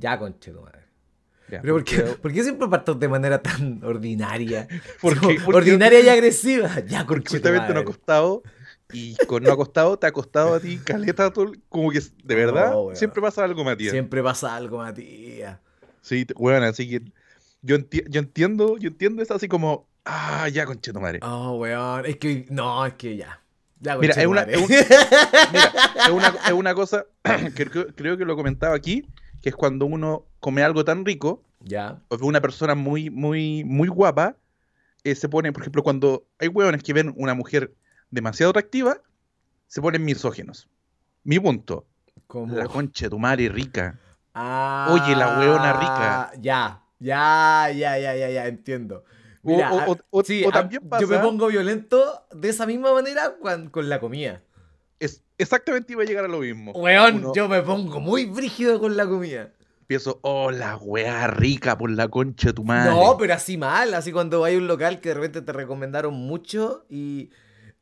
[0.00, 0.80] Ya, conche tu madre.
[1.48, 4.66] Ya, Pero ¿por qué, porque- por qué siempre parto de manera tan ordinaria?
[5.00, 6.68] Porque- ordinaria y agresiva.
[6.86, 8.42] Ya, Porque conche tu justamente no ha costado.
[8.92, 12.34] Y con no ha costado, te ha costado a ti, caleta, todo como que de
[12.34, 13.92] verdad, No, siempre pasa algo, Matías.
[13.92, 15.58] Siempre pasa algo, Matías.
[16.00, 17.02] Sí, weón, así que
[17.62, 21.20] yo, enti- yo entiendo, yo entiendo eso así como, ah, ya, concheto madre.
[21.22, 22.04] Oh, weón.
[22.04, 22.46] Es que.
[22.50, 23.40] No, es que ya.
[23.78, 25.72] Ya, Mira, es una, es un- mira,
[26.06, 27.06] es una, es una cosa
[27.56, 29.06] que creo, creo que lo comentaba aquí,
[29.40, 32.00] que es cuando uno come algo tan rico, Ya.
[32.08, 34.36] o ve una persona muy, muy, muy guapa,
[35.04, 37.74] eh, se pone, por ejemplo, cuando hay hueones que ven una mujer
[38.10, 39.00] demasiado atractiva,
[39.66, 40.68] se ponen misógenos.
[41.24, 41.86] Mi punto,
[42.26, 42.54] Como.
[42.56, 43.98] la concha de tu madre rica.
[44.34, 46.32] Ah, Oye, la weona rica.
[46.40, 49.04] Ya, ya, ya, ya, ya, ya, entiendo.
[49.42, 52.26] O- Mira, o- a- o- o- sí, o a- también yo me pasa- pongo violento
[52.32, 53.34] de esa misma manera
[53.70, 54.42] con la comida.
[55.00, 56.72] Es, exactamente iba a llegar a lo mismo.
[56.72, 59.50] Weón, Uno- yo me pongo muy brígido con la comida.
[59.80, 62.90] Empiezo, oh, la weá rica por la concha de tu madre.
[62.90, 66.84] No, pero así mal, así cuando hay un local que de repente te recomendaron mucho
[66.88, 67.30] y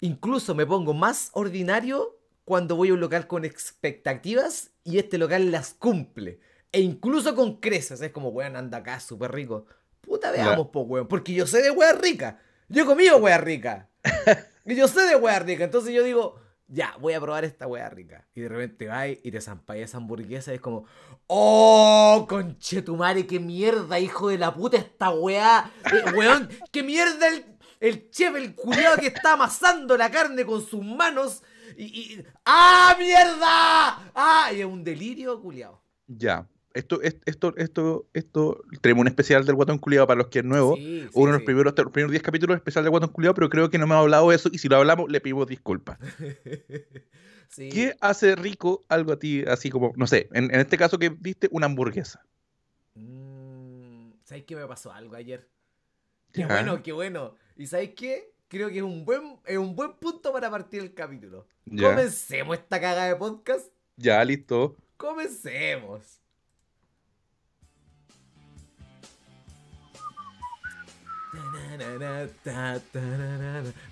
[0.01, 5.51] incluso me pongo más ordinario cuando voy a un local con expectativas y este local
[5.51, 6.41] las cumple.
[6.73, 9.67] E incluso con creces, es como, weón, anda acá, súper rico.
[10.01, 12.41] Puta, veamos, po, weón, porque yo sé de weá rica.
[12.69, 13.89] Yo he comido weá rica.
[14.65, 17.89] y yo sé de weá rica, entonces yo digo, ya, voy a probar esta weá
[17.91, 18.27] rica.
[18.35, 20.85] Y de repente vas y te zampáis esa hamburguesa y es como,
[21.27, 25.71] ¡Oh, conchetumare, qué mierda, hijo de la puta esta weá!
[25.93, 27.45] Eh, weón, qué mierda el,
[27.81, 31.43] el chef, el culiado que está amasando la carne con sus manos
[31.77, 31.85] y...
[31.85, 34.11] y- ¡Ah, mierda!
[34.15, 34.51] ¡Ah!
[34.55, 35.83] Y es un delirio culiado.
[36.07, 36.47] Ya.
[36.75, 40.45] Esto, es- esto, esto, esto, tenemos un especial del Guatón Culiado para los que es
[40.45, 40.77] nuevo.
[40.77, 41.47] Sí, sí, Uno de los sí.
[41.47, 43.99] primeros, los primeros 10 capítulos especial del Guatón Culiado, pero creo que no me ha
[43.99, 44.49] hablado de eso.
[44.53, 45.99] Y si lo hablamos, le pedimos disculpas.
[47.57, 51.11] ¿Qué hace rico algo a ti, así como, no sé, en, en este caso que
[51.19, 52.23] diste una hamburguesa?
[52.95, 55.49] Mm, ¿Sabes qué me pasó algo ayer?
[56.33, 57.35] Qué bueno, qué bueno.
[57.57, 58.33] ¿Y sabes qué?
[58.49, 61.47] Creo que es un buen, es un buen punto para partir el capítulo.
[61.65, 61.91] Ya.
[61.91, 63.73] Comencemos esta caga de podcast.
[63.97, 64.77] Ya, listo.
[64.99, 66.21] Comencemos.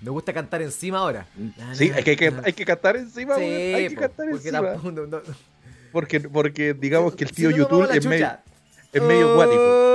[0.01, 1.25] Me gusta cantar encima ahora.
[1.73, 4.61] Sí, hay que, hay que, cantar encima, Sí, hay que cantar porque encima.
[4.61, 5.21] tampoco- no- no-
[5.91, 8.29] Porque, porque digamos que el tío YouTube es medio,
[8.91, 9.61] es medio guático.
[9.63, 9.93] ¡Oh!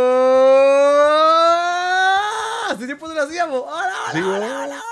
[2.70, 3.60] Hace tiempo no lo hacíamos.
[3.60, 4.82] Hola, hola, Sí, hola, hola, hola, hola,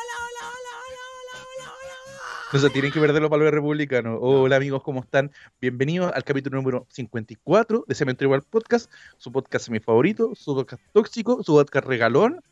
[2.53, 4.19] hola, tienen que perderlo para los republicanos.
[4.21, 5.33] Hola amigos, ¿cómo están?
[5.61, 10.83] Bienvenidos al capítulo número 54 de Cementerio Igual Podcast, su podcast mi favorito, su podcast
[10.93, 12.43] tóxico, su podcast regalón,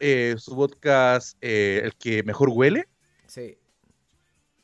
[0.00, 2.86] eh, su podcast eh, el que mejor huele,
[3.26, 3.56] Sí.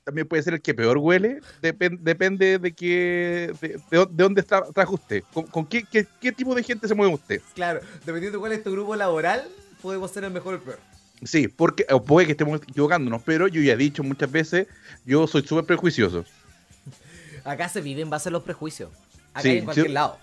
[0.04, 4.22] también puede ser el que peor huele, depen- depende de qué, de, de dó- de
[4.25, 7.41] dónde está, trajo usted, con, con qué, qué- qué tipo de gente se mueve usted.
[7.54, 9.48] Claro, dependiendo de cuál es tu grupo laboral,
[9.81, 10.78] podemos ser el mejor o el peor.
[11.25, 14.66] Sí, porque, o puede que estemos equivocándonos, pero yo ya he dicho muchas veces,
[15.04, 16.25] yo soy súper prejuicioso.
[17.44, 18.91] Acá se vive en base a los prejuicios.
[19.32, 19.93] Acá Sí, en cualquier sí.
[19.93, 20.19] lado.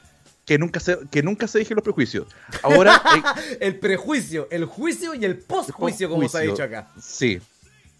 [0.50, 2.26] Que nunca se, que nunca se dejen los prejuicios.
[2.64, 3.00] Ahora,
[3.52, 6.88] eh, El prejuicio, el juicio y el postjuicio, como se ha dicho acá.
[7.00, 7.40] Sí,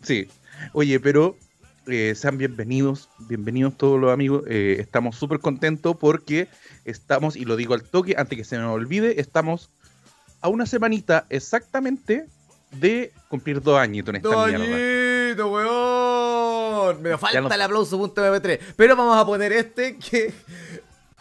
[0.02, 0.28] sí.
[0.74, 1.38] Oye, pero
[1.86, 4.46] eh, sean bienvenidos, bienvenidos todos los amigos.
[4.48, 6.48] eh, estamos súper contentos porque
[6.86, 9.70] estamos, y lo digo al toque, antes que se me olvide, estamos
[10.42, 12.26] a una semanita exactamente
[12.72, 14.66] de cumplir dos añitos en esta mierda.
[14.66, 17.02] ¡Doñito, weón!
[17.04, 18.60] Me falta no- el aplauso.mp3.
[18.76, 20.34] Pero vamos a poner este que.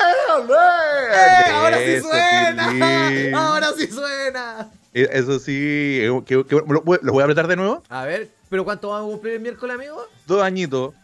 [0.00, 3.36] ¡Eh, ¡Ahora sí suena!
[3.38, 4.70] ¡Ahora sí suena!
[4.94, 7.82] Eh, Eso sí, eh, que- que- lo, voy- lo voy a apretar de nuevo.
[7.88, 10.06] A ver, ¿pero cuánto vamos a cumplir el miércoles, amigo?
[10.26, 10.94] Dos añitos.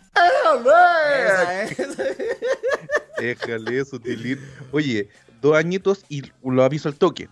[1.71, 1.97] Es.
[3.19, 4.41] Déjale eso, Tilín.
[4.73, 5.09] Oye,
[5.41, 7.29] dos añitos y lo aviso al toque.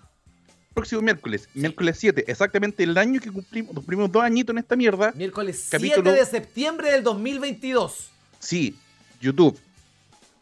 [0.75, 5.13] Próximo miércoles, miércoles 7, exactamente el año que cumplimos, cumplimos dos añitos en esta mierda.
[5.15, 8.09] Miércoles Capítulo- 7 de septiembre del 2022.
[8.39, 8.75] Sí,
[9.21, 9.59] YouTube.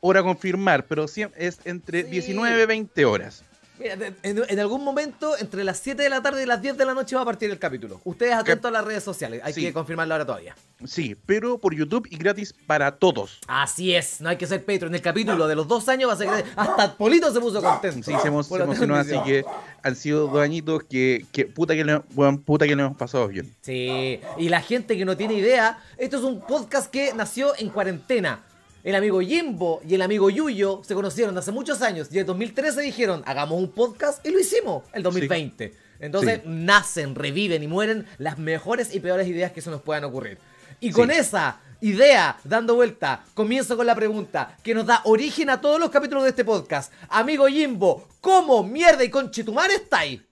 [0.01, 2.11] Hora confirmar, pero es entre Sí.
[2.11, 3.45] 19 y 20 horas.
[3.79, 6.85] Mira, en, en algún momento, entre las 7 de la tarde y las 10 de
[6.85, 7.99] la noche va a partir el capítulo.
[8.05, 9.41] Ustedes atentos a las redes sociales.
[9.43, 9.63] Hay Sí.
[9.63, 10.55] que confirmarlo ahora todavía.
[10.85, 13.39] Sí, pero por YouTube y gratis para todos.
[13.47, 14.95] Así es, no hay que ser Patreon.
[14.95, 16.53] El capítulo de los dos años va a ser gratis.
[16.57, 18.11] Hasta Polito se puso contento.
[18.11, 19.45] Sí, se, emo- se emocionó, así que
[19.83, 23.29] han sido dos añitos que, que puta que le, weón, puta que le hemos pasado
[23.29, 23.51] bien.
[23.63, 27.71] Sí, y la gente que no tiene idea, esto es un podcast que nació en
[27.71, 28.41] cuarentena.
[28.83, 32.81] El amigo Jimbo y el amigo Yuyo se conocieron hace muchos años y en 2013
[32.81, 35.75] dijeron, hagamos un podcast y lo hicimos, el 2020.
[36.01, 36.49] Entonces Sí.
[36.49, 40.39] nacen, reviven y mueren las mejores y peores ideas que se nos puedan ocurrir.
[40.81, 41.17] Y con Sí.
[41.19, 43.23] esa idea dando vuelta.
[43.35, 46.91] Comienzo con la pregunta que nos da origen a todos los capítulos de este podcast.
[47.11, 50.23] Amigo Jimbo, ¿cómo mierda y conchetumar estáis?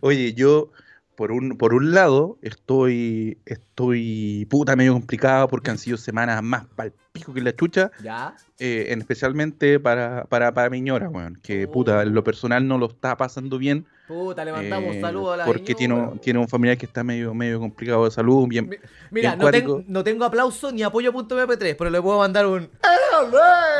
[0.00, 0.70] Oye, yo
[1.16, 6.66] por un, por un lado estoy, estoy puta medio complicado porque han sido semanas más
[6.74, 7.90] palpico que la chucha.
[8.02, 8.34] ¿Ya?
[8.58, 11.72] eh, en especialmente para, para, para mi ñora, weón, que Oh.
[11.72, 13.86] puta, en lo personal no lo está pasando bien.
[14.06, 17.34] Puta, le mandamos eh, saludos a la porque tiene, tiene un familiar que está medio,
[17.34, 18.76] medio complicado de salud, bien, Mi-
[19.10, 22.18] Mira, bien no, ten- no tengo aplauso ni apoyo a punto MP3, pero le puedo
[22.18, 22.68] mandar un.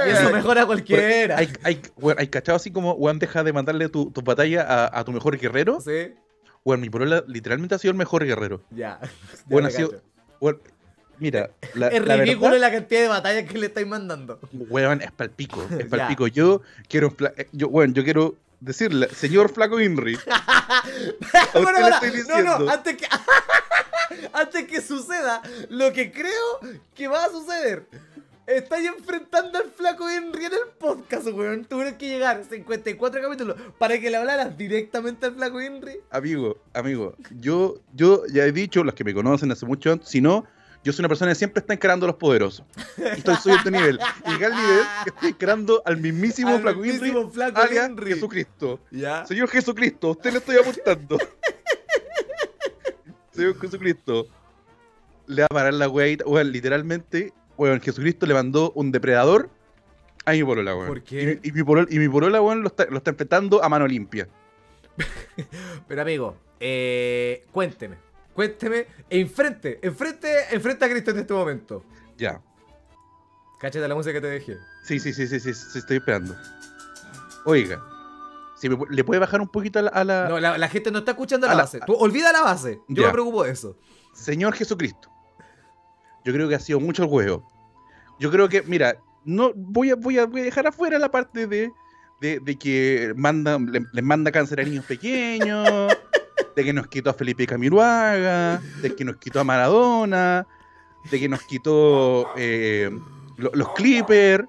[0.07, 1.37] Y eso mejora a cualquiera.
[1.39, 4.99] Hay, hay, weón, hay cachado así como, weón, deja de mandarle tu, tu batalla a,
[5.01, 5.81] a tu mejor guerrero.
[5.81, 6.13] Sí,
[6.65, 8.63] Weón, mi polola literalmente ha sido el mejor guerrero.
[8.71, 8.99] ya.
[9.03, 9.11] Ya
[9.47, 10.03] Bueno, me ha sido-
[11.19, 14.39] mira, la, Es la ridículo verdad, la cantidad de batallas que le estáis mandando.
[14.53, 16.27] weón, es palpico, es palpico.
[16.27, 20.17] Yo quiero, fla- eh, yo, weón, yo quiero decirle, señor Flaco Inri,
[21.55, 23.07] Bueno, estoy no, no, antes que,
[24.33, 26.61] antes que suceda lo que creo
[26.95, 27.87] que va a suceder.
[28.53, 31.65] Estáis enfrentando al flaco Henry en el podcast, weón.
[31.65, 36.01] Tuvieron que llegar 54 capítulos para que le hablaras directamente al flaco Henry.
[36.11, 40.45] Amigo, amigo, yo, yo ya he dicho, los que me conocen hace mucho, si no,
[40.85, 42.67] yo soy una persona que siempre está encarando a los poderosos.
[42.99, 43.99] Estoy subiendo este nivel.
[44.27, 47.87] Y llegué al nivel que estoy encarando al mismísimo Al Flaco mismísimo Henry, Flaco alias
[47.87, 48.15] Henry.
[48.15, 48.81] Jesucristo.
[48.91, 49.25] Ya.
[49.25, 51.19] Señor Jesucristo, usted le estoy apuntando.
[53.33, 54.27] Señor Jesucristo,
[55.27, 55.89] le va a parar la.
[55.89, 59.51] Weón, literalmente, weón, Jesucristo le mandó un depredador
[60.25, 60.89] a mi polola, weón.
[60.89, 61.41] ¿Por qué?
[61.43, 63.87] Y, y mi polola, y mi polola, weón, lo está, lo está enfrentando a mano
[63.87, 64.29] limpia.
[65.89, 67.97] Pero amigo, eh, cuénteme.
[68.35, 68.87] Cuénteme.
[69.11, 71.85] Enfrente, enfrente, enfrente a Cristo en este momento.
[72.17, 72.41] Ya.
[73.61, 74.57] Cáchate la música que te dejé.
[74.85, 76.35] Sí, sí, sí, sí, sí, sí, estoy esperando.
[77.45, 77.81] Oiga,
[78.57, 80.91] si me ¿le puede bajar un poquito a la, a la- No, la, la gente
[80.91, 81.81] no está escuchando la A la- base.
[81.87, 82.81] Tú olvida la base.
[82.89, 83.09] Yo Ya.
[83.09, 83.77] me preocupo de eso.
[84.15, 85.11] Señor Jesucristo?
[86.25, 87.47] Yo creo que ha sido mucho el huevo.
[88.21, 91.47] Yo creo que, mira, no voy a, voy a, voy a dejar afuera la parte
[91.47, 91.71] de,
[92.21, 95.69] de, de que manda, le- les manda cáncer a niños pequeños,
[96.57, 100.47] de que nos quitó a Felipe Camiruaga, de que nos quitó a Maradona,
[101.11, 102.91] de que nos quitó eh,
[103.37, 104.45] lo- los Clippers,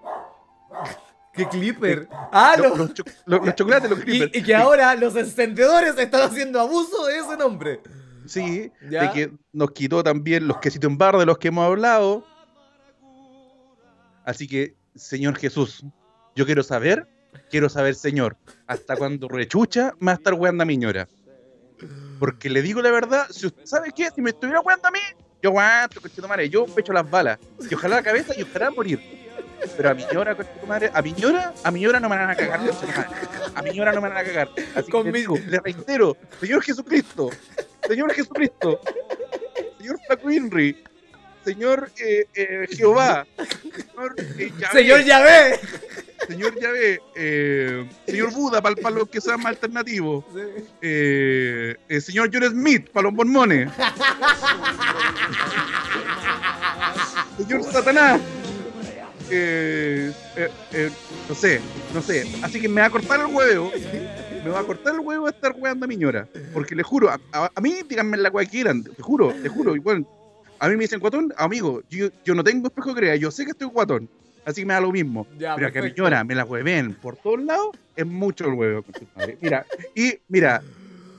[1.35, 2.07] ¿Qué clipper?
[2.31, 4.31] Ah, los, los cho- los- los chocolates, los Y, Clippers.
[4.35, 7.79] y que ahora los encendedores están haciendo abuso de ese nombre.
[8.25, 9.03] Sí, Ya.
[9.03, 12.25] de que nos quitó también los quesitos en barra de los que hemos hablado.
[14.25, 15.83] Así que, Señor Jesús,
[16.35, 17.07] yo quiero saber,
[17.49, 18.37] quiero saber, Señor,
[18.67, 21.07] hasta cuando rechucha me va a estar weando a mi ñora.
[22.19, 24.99] Porque le digo la verdad, si usted sabe qué, si me estuviera weando a mí,
[25.41, 27.37] yo aguanto, madre, yo pecho las balas.
[27.69, 28.99] Y ojalá la cabeza y ojalá morir.
[29.75, 30.37] Pero a mi ñora,
[30.67, 32.59] madre, a mi ñora, a mi ñora no me van a cagar,
[33.55, 34.49] a mi ñora no me van a cagar.
[34.75, 37.29] Así que le, digo, le reitero, Señor Jesucristo,
[37.87, 38.79] Señor Jesucristo,
[39.77, 40.83] Señor Henry,
[41.43, 43.27] Señor eh, eh, Jehová,
[43.91, 45.59] Señor eh, Yahvé, Señor Yahvé.
[46.27, 50.23] Señor Yahvé, eh, Señor Buda para los que sean más alternativos,
[50.81, 53.69] eh, Señor John Smith para los mormones,
[57.37, 58.21] Señor Satanás,
[59.29, 60.89] eh, eh, eh,
[61.27, 61.59] no sé,
[61.93, 63.71] no sé, así que me va a cortar el huevo,
[64.43, 67.09] me va a cortar el huevo a estar weando a mi ñora, porque le juro,
[67.09, 70.05] a, a- a mí díganme la weá que quieran, te juro, te juro, igual,
[70.59, 73.45] a mí me dicen guatón, amigo, yo, yo no tengo espejo que crea, yo sé
[73.45, 74.09] que estoy guatón,
[74.45, 75.27] así que me da lo mismo.
[75.37, 76.03] Ya, Pero que a perfecto.
[76.03, 78.83] ñora me la hueven por todos lados, es mucho el huevo.
[79.15, 79.37] madre.
[79.41, 80.63] Mira, y mira,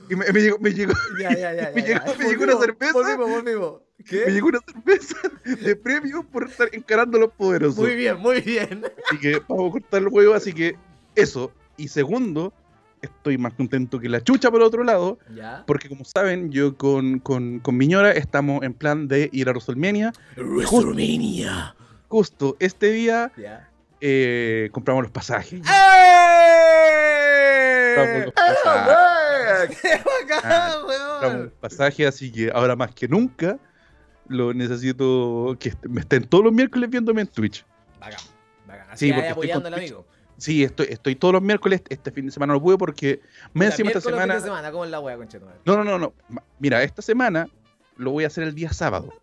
[0.09, 1.71] y me, me llegó, me llegó, Ya, ya, ya.
[1.75, 2.93] Me llegó- me llegó una cerveza.
[2.93, 3.81] Volvimos, volvimos.
[3.97, 4.25] me ¿Qué?
[4.31, 7.77] llegó una cerveza de premio por estar encarando a los poderosos.
[7.77, 8.83] Muy bien, muy bien.
[9.07, 10.75] Así que vamos a cortar el huevo, así que
[11.15, 11.51] eso.
[11.77, 12.53] Y segundo,
[13.05, 15.63] estoy más contento que la chucha por otro lado, Ya.
[15.65, 19.51] porque como saben, yo con, con, con mi ñora estamos en plan de ir a
[19.51, 20.13] WrestleMania.
[20.37, 21.75] WrestleMania.
[22.07, 23.69] Justo este día Ya.
[24.01, 25.61] eh, compramos los pasajes.
[26.85, 27.95] ¡Eh!
[27.95, 29.79] Compramos los pasajes.
[29.81, 31.43] ¡Qué bacán, Ah, compramos weón!
[31.43, 33.57] los pasajes, así que ahora más que nunca
[34.27, 37.65] lo necesito que me estén todos los miércoles viéndome en Twitch.
[37.99, 38.19] Bacán,
[38.67, 38.85] bacán.
[38.97, 40.05] Sí, Así porque estoy apoyando al amigo.
[40.37, 41.81] Sí, estoy, estoy todos los miércoles.
[41.89, 43.21] Este fin de semana no pude porque
[43.53, 44.35] me encima esta fin semana.
[44.35, 45.17] de semana, ¿cómo es la wea?
[45.65, 46.13] No, no, no, no.
[46.59, 47.47] Mira, esta semana
[47.97, 49.13] lo voy a hacer el día sábado.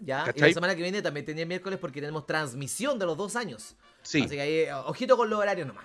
[0.00, 3.34] Ya, y la semana que viene también tenía miércoles porque tenemos transmisión de los dos
[3.34, 3.76] años.
[4.02, 5.84] Sí, Así que ahí, eh, ojito con los horarios nomás.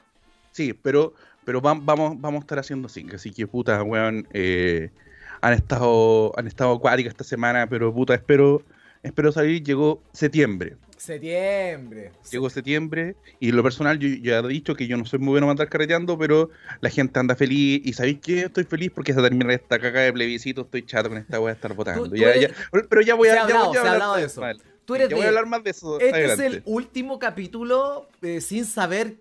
[0.51, 1.13] sí, pero,
[1.45, 3.07] pero vam- vamos, vamos a estar haciendo así.
[3.15, 4.91] Así que puta, weón, eh,
[5.39, 8.61] han estado, han estado acuáticas esta semana, pero puta, espero,
[9.01, 9.63] espero salir.
[9.63, 10.75] Llegó septiembre.
[11.01, 12.11] Septiembre.
[12.31, 15.47] Llegó septiembre y lo personal yo ya he dicho que yo no soy muy bueno
[15.47, 18.41] para andar carreteando, pero la gente anda feliz y ¿sabéis qué?
[18.41, 21.53] Estoy feliz porque se termina esta caca de plebiscito, estoy chato con esta voy a
[21.53, 22.07] estar votando.
[22.07, 22.55] tú Ya, eres- ya,
[22.87, 24.25] pero ya voy a, Se ha ya hablado, voy a se ha hablar hablado de
[24.25, 24.41] eso.
[24.41, 24.57] mal.
[24.59, 25.99] Tú tú eres Ya voy a hablar más de eso.
[25.99, 26.45] este adelante.
[26.45, 29.15] es el último capítulo eh, sin saber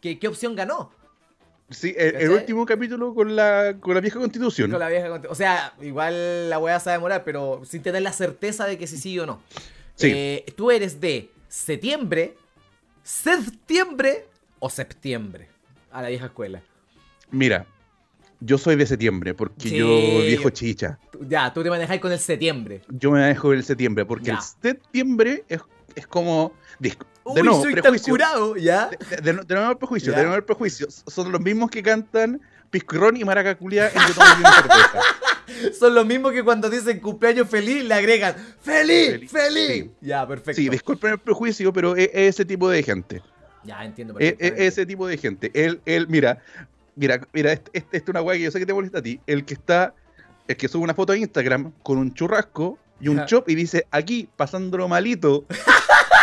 [0.00, 0.92] qué, qué opción ganó.
[1.68, 4.70] Sí, el, último capítulo con la, con la vieja constitución.
[4.70, 8.02] Con la vieja O sea, igual la weá se va a demorar, pero sin tener
[8.02, 9.40] la certeza de que si sí o no.
[9.96, 10.10] Sí.
[10.14, 12.36] Eh, tú eres de septiembre,
[13.02, 14.26] septiembre
[14.58, 15.48] o septiembre
[15.92, 16.62] a la vieja escuela.
[17.30, 17.66] Mira,
[18.40, 19.76] yo soy de septiembre, porque Sí.
[19.76, 20.98] yo viejo chicha.
[21.28, 22.82] Ya, tú te manejáis con el septiembre.
[22.88, 24.34] Yo me dejo el septiembre, porque Ya.
[24.34, 25.60] el septiembre es,
[25.94, 26.52] es como.
[26.78, 28.90] De, Uy, de nuevo, soy tan curado, ¿ya?
[29.10, 30.18] De, de- de nuevo el prejuicio, Ya.
[30.18, 30.88] de nuevo el prejuicio.
[30.90, 35.00] Son los mismos que cantan Piscurrón y Maracaculia en Yo tomo cerveza.
[35.78, 39.10] Son los mismos que cuando dicen cumpleaños feliz le agregan ¡Feliz!
[39.10, 39.68] Feliz, ¡Feliz!
[39.84, 39.90] sí.
[40.00, 40.60] Ya, perfecto.
[40.60, 43.22] Sí, disculpen el prejuicio, pero es, es ese tipo de gente.
[43.64, 44.66] Ya, entiendo Es, es perfectamente.
[44.66, 45.50] ese tipo de gente.
[45.54, 46.38] Él, él, mira,
[46.96, 49.20] mira, mira, esta es, es una weá que yo sé que te molesta a ti.
[49.26, 49.94] El que está,
[50.48, 53.86] el que sube una foto a Instagram con un churrasco y un chop y dice,
[53.90, 55.44] aquí, pasándolo malito.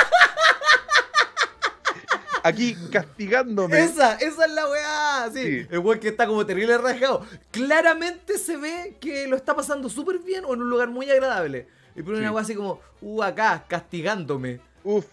[2.44, 3.80] aquí, castigándome.
[3.84, 5.30] Esa, esa es la weá.
[5.34, 5.42] Sí.
[5.62, 5.68] Sí.
[5.70, 7.26] El weón que está como terrible rajado.
[7.52, 11.68] Claramente se ve que lo está pasando súper bien o en un lugar muy agradable.
[11.96, 12.34] Y pone una Sí.
[12.34, 14.60] weá así como, uh, acá, castigándome.
[14.84, 15.06] Uf.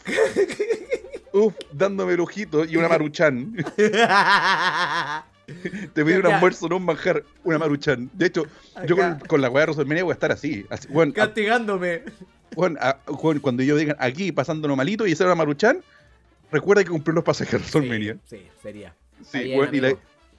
[1.32, 3.54] Uf, dándome el ojito y una maruchan.
[5.94, 8.10] Te pedí un almuerzo, no un manjar, una maruchan.
[8.12, 8.44] De hecho,
[8.86, 10.66] yo con, la weá de Rosalmedia voy a estar así.
[10.68, 12.02] así bueno, a- castigándome.
[12.54, 15.82] bueno, a- bueno, cuando yo digan aquí pasándonos malito y era una maruchan,
[16.50, 18.18] recuerda que cumplió los pasajes de Rosalmedia.
[18.26, 18.94] Sí, sí, sería.
[19.24, 19.96] Sí, bueno, y, le,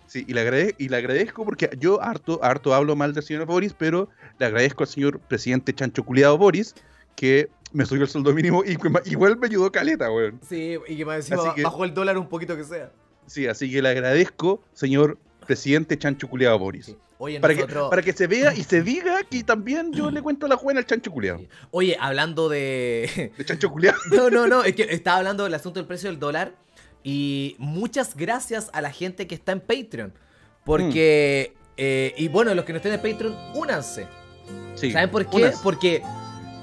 [0.08, 3.46] sí, y, le agrade- y le agradezco porque yo harto, harto hablo mal del señor
[3.46, 6.76] Boris, pero le agradezco al señor presidente Chancho Culeado Boris
[7.16, 8.78] que me subió el sueldo mínimo y
[9.12, 10.40] igual me ayudó caleta, weón.
[10.48, 12.92] Sí, y que más encima bajó el dólar un poquito que sea.
[13.28, 15.18] Sí, así que le agradezco, señor
[15.50, 16.86] presidente Chancho Culeado Boris.
[16.86, 16.98] Sí.
[17.18, 20.48] Oye, Para, que, para que se vea y se diga que también yo le cuento
[20.48, 21.42] la juega al Chancho Culeado.
[21.72, 23.32] Oye, hablando de...
[23.38, 23.98] De Chancho Culeado.
[24.12, 26.54] No, no, no, es que estaba hablando del asunto del precio del dólar
[27.04, 30.14] y muchas gracias a la gente que está en Patreon.
[30.64, 34.06] Porque, eh, y bueno, los que no estén en Patreon, únanse.
[34.76, 35.52] Sí, ¿Saben por qué?
[35.64, 36.04] Porque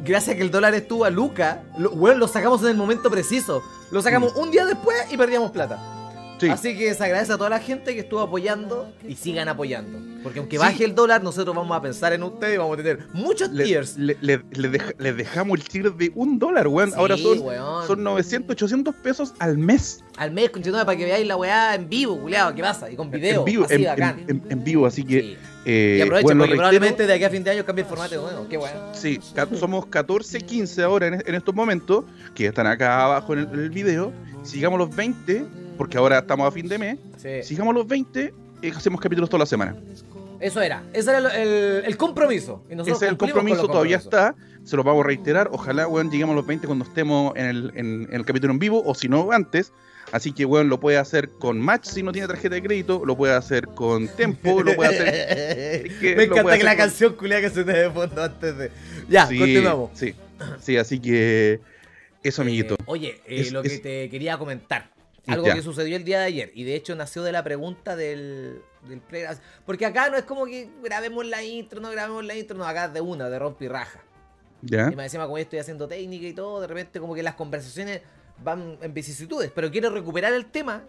[0.05, 3.11] gracias a que el dólar estuvo a Luca, lo, weón, lo sacamos en el momento
[3.11, 3.65] preciso.
[3.91, 5.96] Lo sacamos un día después y perdíamos plata.
[6.39, 6.49] Sí.
[6.51, 9.99] Así que se agradece a toda la gente que estuvo apoyando y sigan apoyando.
[10.23, 10.61] Porque aunque Sí.
[10.63, 13.65] baje el dólar, nosotros vamos a pensar en ustedes y vamos a tener muchos Le-
[13.65, 13.97] tiers.
[13.97, 16.91] le- le- le deja- les dejamos el tier de un dólar, weón.
[16.91, 17.87] Sí, Ahora son, weón.
[17.87, 20.03] son 900, 800 pesos al mes.
[20.19, 22.55] Al mes, continuando para que veáis la weá en vivo, culiado.
[22.55, 22.91] ¿Qué pasa?
[22.91, 23.41] Y con video.
[23.41, 24.19] en vivo, así en, bacán.
[24.21, 25.21] en- en- en vivo, así que.
[25.21, 25.37] Sí.
[25.69, 28.15] eh, Y aprovechen bueno, porque probablemente de aquí a fin de año cambie el formato
[28.15, 28.47] de nuevo.
[28.49, 28.79] Qué bueno.
[28.93, 29.19] Sí,
[29.59, 33.59] somos 14, 15 ahora en, en estos momentos, que están acá abajo en el, en
[33.61, 34.13] el video.
[34.45, 35.45] Sigamos los 20,
[35.77, 36.99] porque ahora estamos a fin de mes.
[37.17, 37.43] Sí.
[37.43, 39.77] Sigamos los 20 y hacemos capítulos toda la semana.
[40.41, 40.83] Eso era.
[40.93, 42.63] Ese era el, el- el compromiso.
[42.71, 44.35] Y nosotros Ese es el con compromiso, todavía está.
[44.65, 45.49] Se lo vamos a reiterar.
[45.53, 48.59] Ojalá, weón, lleguemos a los 20 cuando estemos en el, en- en el capítulo en
[48.59, 49.73] vivo, o si no, antes.
[50.13, 53.17] Así que, weón, lo puede hacer con Match si no tiene tarjeta de crédito, lo
[53.17, 55.99] puede hacer con Tempo, lo puede hacer.
[56.01, 58.71] que Me encanta que la con- canción culiada que se te de fondo antes de.
[59.09, 59.91] Ya, sí, continuamos.
[59.95, 60.15] Sí,
[60.61, 61.61] sí, así que.
[62.23, 62.75] Eso, amiguito.
[62.75, 64.91] Eh, oye, eh, Es- lo que es- te quería comentar.
[65.27, 65.55] Algo Ya.
[65.55, 66.53] que sucedió el día de ayer.
[66.55, 69.01] Y de hecho nació de la pregunta del, del
[69.65, 72.89] Porque acá no es como que grabemos la intro, no grabemos la intro, no, acá
[72.89, 74.03] de una, de rompirraja.
[74.63, 74.89] ¿Ya?
[74.93, 77.35] Y más encima, como yo estoy haciendo técnica y todo, de repente como que las
[77.35, 78.03] conversaciones
[78.43, 79.51] van en vicisitudes.
[79.55, 80.85] Pero quiero recuperar el tema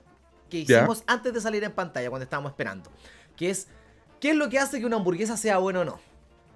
[0.49, 0.77] que Ya.
[0.79, 2.91] hicimos antes de salir en pantalla, cuando estábamos esperando.
[3.35, 3.67] Que es,
[4.19, 5.99] ¿qué es lo que hace que una hamburguesa sea buena o no?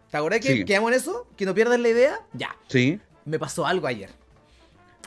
[0.10, 0.66] ¿Te acuerdas que Sí.
[0.66, 1.28] quedamos en eso?
[1.36, 2.20] ¿Que no pierdas la idea?
[2.34, 2.56] Ya.
[2.68, 4.10] Sí, Me pasó algo ayer.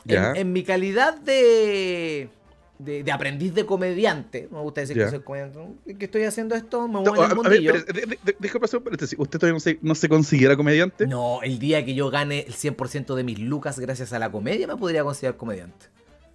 [0.07, 2.29] en mi calidad de,
[2.77, 5.05] de, de aprendiz de comediante, no me gusta decir Ya.
[5.05, 5.97] que soy comediante, ¿no?
[5.97, 7.73] que estoy haciendo esto, me No, muevo en a, el a ver, mundillo.
[8.39, 9.17] déjame hacer un paréntesis.
[9.17, 11.07] ¿Usted todavía no se, no se considera comediante?
[11.07, 14.67] No, el día que yo gane el 100% de mis lucas gracias a la comedia
[14.67, 15.85] me podría considerar comediante.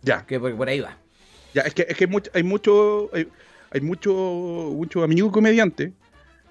[0.03, 0.97] Ya, Que por, por ahí va.
[1.53, 3.29] ya, es que, es que hay mucho, hay mucho, hay,
[3.71, 5.93] hay mucho, mucho amigo comediante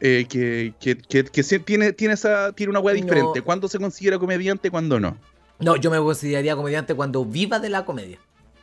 [0.01, 3.01] eh, que, que, que, que tiene, tiene esa, tiene una hueá No.
[3.01, 3.41] diferente.
[3.41, 5.17] ¿Cuándo se considera comediante, cuándo no?
[5.59, 8.19] No, yo me consideraría comediante cuando viva de la comedia.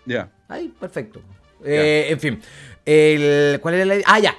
[0.06, 1.20] Ya, Ay, perfecto.
[1.64, 2.40] Eh, en fin.
[2.84, 4.04] El- ¿Cuál era la idea?
[4.08, 4.34] Ah, ya.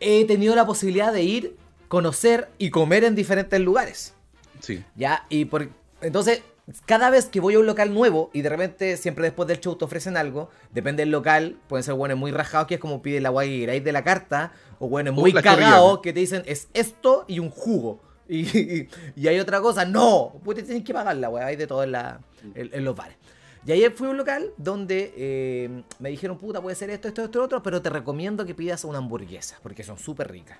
[0.00, 1.56] He tenido la posibilidad de ir,
[1.88, 4.14] conocer y comer en diferentes lugares.
[4.60, 5.26] sí, ¿Ya?
[5.28, 5.68] Y por...
[6.00, 6.42] Entonces,
[6.86, 9.76] cada vez que voy a un local nuevo y de repente siempre después del show
[9.76, 13.20] te ofrecen algo, depende del local, pueden ser buenos muy rajados, que es como pide
[13.20, 17.38] la guay de la carta, o buenos muy cagados que te dicen es esto y
[17.38, 18.00] un jugo.
[18.28, 21.66] Y, y- y hay otra cosa, no, pues te tienes que pagar la hay de
[21.66, 22.20] todo en, la,
[22.54, 23.16] en, en los bares.
[23.64, 27.24] Y ayer fui a un local donde eh, me dijeron, puta, puede ser esto, esto,
[27.24, 30.58] esto, otro, pero te recomiendo que pidas una hamburguesa, porque son súper ricas.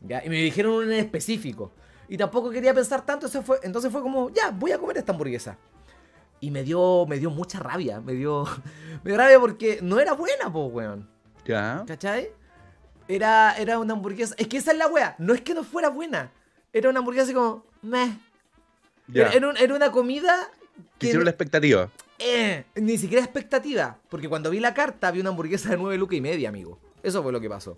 [0.00, 0.24] ¿Ya?
[0.24, 1.72] Y me dijeron un en específico.
[2.08, 5.12] Y tampoco quería pensar tanto, entonces fue, entonces fue como, ya, voy a comer esta
[5.12, 5.58] hamburguesa.
[6.40, 8.00] Y me dio, me dio mucha rabia.
[8.00, 8.44] Me dio,
[9.04, 11.08] me dio rabia porque no era buena, po, weón.
[11.44, 11.84] Ya.
[11.86, 12.28] ¿Cachai?
[13.08, 14.34] Era, era una hamburguesa.
[14.38, 15.14] Es que esa es la wea.
[15.18, 16.30] No es que no fuera buena.
[16.72, 17.64] Era una hamburguesa así como.
[17.82, 18.16] Meh.
[19.14, 20.34] Era, era un- era una comida.
[20.98, 21.88] Que Hicieron la expectativa.
[22.18, 23.98] Eh, ni siquiera expectativa.
[24.08, 26.78] Porque cuando vi la carta vi una hamburguesa de 9 lucas y media, amigo.
[27.02, 27.76] Eso fue lo que pasó.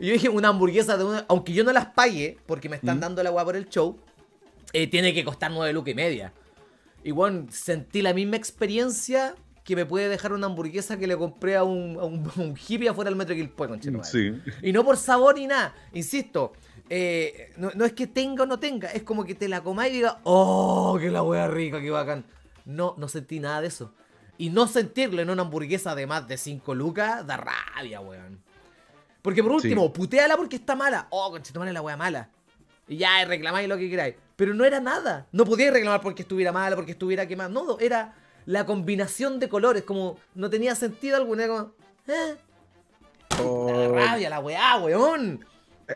[0.00, 1.24] Y yo dije, una hamburguesa de una.
[1.28, 3.00] Aunque yo no las pague, porque me están Mm.
[3.00, 3.96] dando la weá por el show,
[4.72, 6.32] eh, tiene que costar 9 lucas y media.
[7.04, 11.56] Y bueno, sentí la misma experiencia que me puede dejar una hamburguesa que le compré
[11.56, 14.08] a un, a un, a un hippie afuera del metro de Quilpué, conchetumare.
[14.10, 14.32] Sí.
[14.62, 15.74] Y no por sabor ni nada.
[15.92, 16.52] Insisto,
[16.88, 19.92] eh, no, no es que tenga o no tenga, es como que te la comáis
[19.92, 22.24] y digas, oh, que la wea rica, qué bacán.
[22.68, 23.92] No, no sentí nada de eso.
[24.36, 28.40] Y no sentirlo en una hamburguesa de más de 5 lucas da rabia, weón.
[29.22, 29.68] Porque por Sí.
[29.68, 31.06] último, puteala porque está mala.
[31.10, 32.28] Oh, conchetumare la wea mala.
[32.86, 34.14] Y ya reclamáis lo que queráis.
[34.36, 35.26] Pero no era nada.
[35.32, 37.48] No podíais reclamar porque estuviera mala, porque estuviera quemada.
[37.48, 38.14] No, no, era
[38.46, 39.82] la combinación de colores.
[39.82, 41.42] Como no tenía sentido alguno.
[41.42, 41.72] Era como,
[42.06, 42.36] eh,
[43.40, 45.44] Oh, da rabia la weá, weón.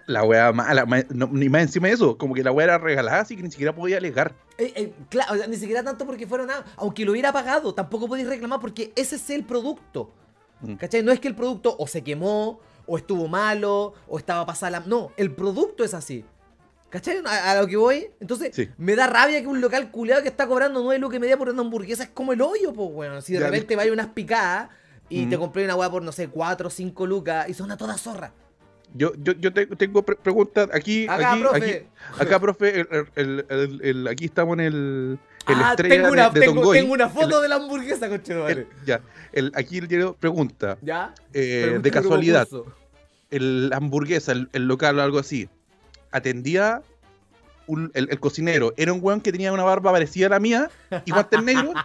[0.07, 0.85] La wea mala.
[1.11, 2.17] no, ni más encima de eso.
[2.19, 4.35] Como que la wea era regalada, así que ni siquiera podía alegar.
[4.59, 6.65] Eh, eh, claro, o sea, ni siquiera tanto porque fuera nada.
[6.77, 10.13] Aunque lo hubiera pagado, tampoco podéis reclamar porque ese es el producto.
[10.61, 10.75] Mm.
[10.75, 11.03] ¿Cachai?
[11.03, 14.81] No es que el producto o se quemó, o estuvo malo, o estaba pasada la.
[14.81, 16.25] No, el producto es así.
[16.91, 17.23] ¿Cachai?
[17.25, 18.11] A, a lo que voy.
[18.21, 18.69] Entonces, Sí.
[18.77, 21.49] me da rabia que un local culeado que está cobrando 9 lucas y media por
[21.49, 23.23] una hamburguesa es como el hoyo, pues, weón.
[23.23, 24.69] Si de Ya, repente vaya unas picadas
[25.09, 25.31] y Mm.
[25.31, 27.97] te compré una weá por, no sé, 4 o 5 lucas y son a toda
[27.97, 28.33] zorra.
[28.95, 31.07] Yo, yo, yo te- tengo pre- preguntas aquí.
[31.09, 31.57] Acá, aquí, profe.
[31.57, 31.87] aquí-
[32.23, 32.81] acá, profe.
[32.81, 35.19] el- el- el- el- el- aquí estamos en el.
[35.47, 38.53] Ah, estrella tengo una, de, de tengo, tengo una foto de la hamburguesa, conchetumare.
[38.53, 39.01] el- ya.
[39.33, 40.79] El, aquí el pregunta.
[40.83, 41.15] ¿Ya?
[41.33, 42.47] eh, de casualidad,
[43.71, 45.49] la hamburguesa, el, local o algo así,
[46.11, 46.83] atendía
[47.67, 48.75] un- el, el cocinero.
[48.77, 50.71] Era un weón que tenía una barba parecida a la mía
[51.05, 51.75] y guantes negros.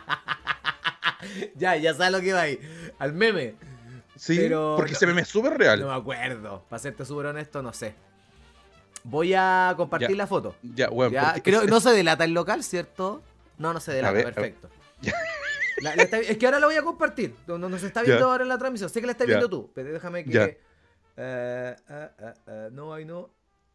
[1.55, 2.59] Ya, ya sabes lo que va ahí.
[2.99, 3.55] Al meme.
[4.17, 5.79] Sí, Pero porque no- se me súper real.
[5.79, 6.63] No me acuerdo.
[6.69, 7.95] Para serte súper honesto, no sé.
[9.03, 10.15] Voy a compartir Ya.
[10.15, 10.55] la foto.
[10.61, 13.21] ya, porque creo, es- no se delata el local, ¿cierto?
[13.57, 14.69] No, no se delata, ver, perfecto.
[15.01, 15.13] Ya.
[15.79, 17.35] La- la está- es que ahora la voy a compartir.
[17.45, 18.89] No, no, no se está viendo ahora en la transmisión.
[18.89, 19.35] Sé que la estás Ya.
[19.35, 20.31] viendo tú, pero déjame que.
[20.31, 20.45] Ya.
[20.45, 22.09] Eh, eh,
[22.47, 23.29] eh, no, ahí no.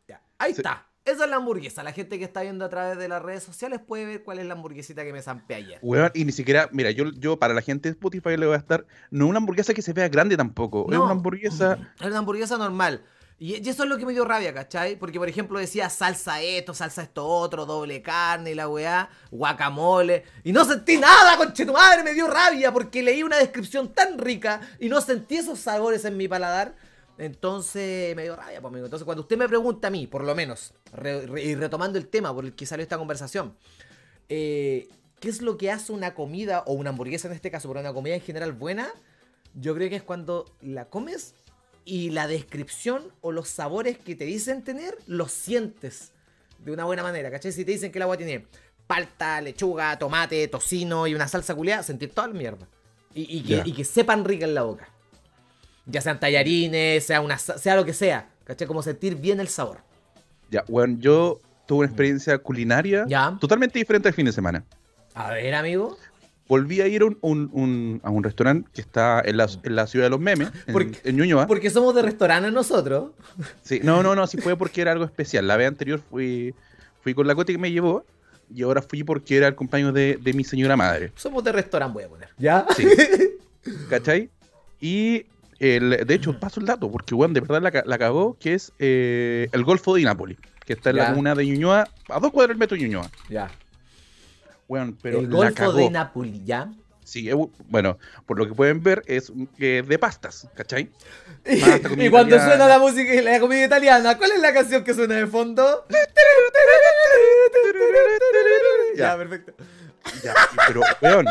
[0.09, 0.21] Ya.
[0.39, 0.61] Ahí Sí.
[0.61, 0.85] está.
[1.05, 1.83] Esa es la hamburguesa.
[1.83, 4.47] La gente que está viendo a través de las redes sociales puede ver cuál es
[4.47, 5.81] la hamburguesita que me zampé ayer.
[6.15, 8.87] Y ni siquiera, mira, yo, yo para la gente de Spotify le voy a estar,
[9.11, 13.03] no una hamburguesa que se vea grande tampoco, es una hamburguesa, Era una hamburguesa normal.
[13.41, 14.95] Y, y eso es lo que me dio rabia, ¿cachai?
[14.95, 20.23] Porque, por ejemplo, decía salsa esto, salsa esto otro, doble carne y la weá, guacamole.
[20.45, 24.19] Y no sentí nada, conche tu madre, me dio rabia porque leí una descripción tan
[24.19, 26.77] rica y no sentí esos sabores en mi paladar.
[27.19, 28.87] Entonces me dio rabia, pues, amigo.
[28.87, 32.09] Entonces, cuando usted me pregunta a mí, por lo menos, re- re- y retomando el
[32.09, 33.57] tema por el que salió esta conversación,
[34.29, 34.89] eh,
[35.21, 37.93] ¿qué es lo que hace una comida, o una hamburguesa en este caso, pero una
[37.93, 38.89] comida en general buena?
[39.55, 41.35] Yo creo que es cuando la comes
[41.85, 46.13] y la descripción o los sabores que te dicen tener, los sientes
[46.59, 47.53] de una buena manera, ¿cachai?
[47.53, 48.47] Si te dicen que el agua tiene
[48.87, 52.69] palta, lechuga, tomate, tocino y una salsa culiada, sentir toda la mierda.
[53.15, 54.89] Y, y que, y que sepan rica en la boca.
[55.87, 58.67] Ya sean tallarines, sea, una, sea lo que sea, ¿cachai?
[58.69, 59.79] Como sentir bien el sabor.
[60.51, 63.37] ya, weón, yo tuve una experiencia culinaria Ya.
[63.41, 64.65] totalmente diferente al fin de semana.
[65.15, 65.97] A ver, amigo.
[66.49, 69.75] Volví a ir a un, un- un- a un restaurante que está en la, en
[69.77, 71.09] la ciudad de los memes, en, ¿Por qué?
[71.09, 71.47] en Ñuñoa.
[71.47, 73.13] Porque somos de restaurantes nosotros.
[73.63, 75.47] Sí, no, no, no, sí fue porque era algo especial.
[75.49, 76.55] La vez anterior fui,
[77.01, 78.05] fui con la Coti que me llevó
[78.55, 81.13] y ahora fui porque era el compañero de, de mi señora madre.
[81.17, 82.29] Somos de restaurante, voy a poner.
[82.37, 82.67] ¿Ya?
[82.77, 82.87] Sí.
[83.89, 84.29] ¿Cachai?
[84.81, 85.25] Y
[85.63, 88.73] el, de hecho, paso el dato, porque weón, de verdad la, la cagó, que es
[88.79, 91.03] eh, el Golfo de Nápoles, que está en Ya.
[91.05, 93.11] la comuna de Ñuñoa, a dos cuadras del metro de Ñuñoa.
[93.29, 93.51] Ya.
[94.69, 95.79] Weón, pero el la Golfo cagó.
[95.79, 96.71] de Napoli, ¿ya?
[97.05, 97.29] Sí,
[97.69, 100.91] bueno, por lo que pueden ver, es eh, de pastas, ¿cachai?
[101.45, 102.49] Y, Pasta, comida y cuando italiana.
[102.57, 105.85] suena la música y la comida italiana, ¿cuál es la canción que suena de fondo?
[108.97, 109.17] Ya, Ya.
[109.17, 109.53] perfecto.
[110.23, 110.35] Ya,
[110.67, 111.27] pero, weón,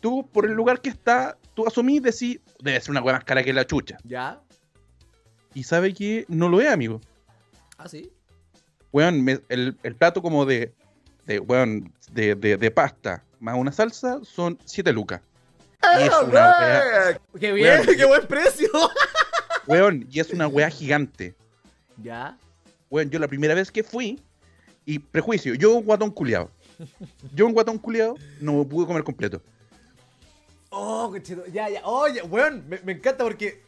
[0.00, 3.42] tú por el lugar que está, tú asumís, decís, debe ser una weá más cara
[3.42, 3.96] que la chucha.
[4.04, 4.40] ¿Ya?
[5.54, 7.00] Y sabe que no lo es, amigo.
[7.78, 8.12] Ah, sí.
[8.92, 10.72] Weón, me- el, el plato como de,
[11.26, 15.20] de weón, de, de, de pasta más una salsa son 7 lucas.
[15.98, 17.80] Y es una weá, ¡Qué bien!
[17.80, 17.96] Weón.
[17.96, 18.68] ¡Qué buen precio!
[19.66, 21.34] weón, y es una weá gigante.
[22.02, 22.36] ¿Ya?
[22.90, 24.20] Weón, yo la primera vez que fui,
[24.84, 26.50] y prejuicio, yo un guatón culiado.
[27.34, 29.42] Yo un guatón culiado no me pude comer completo.
[30.70, 31.44] Oh, cochito.
[31.52, 31.84] Ya, ya.
[31.84, 33.60] Oye, weón, me, me encanta porque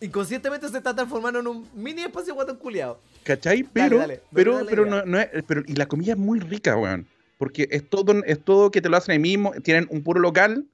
[0.00, 3.00] inconscientemente se está transformando en un mini espacio guatón culiado.
[3.24, 3.62] ¿Cachai?
[3.64, 7.06] Pero, dale, pero, no, no es, pero, y la comida es muy rica, weón.
[7.38, 10.64] Porque es todo, es todo que te lo hacen ahí mismo, tienen un puro local.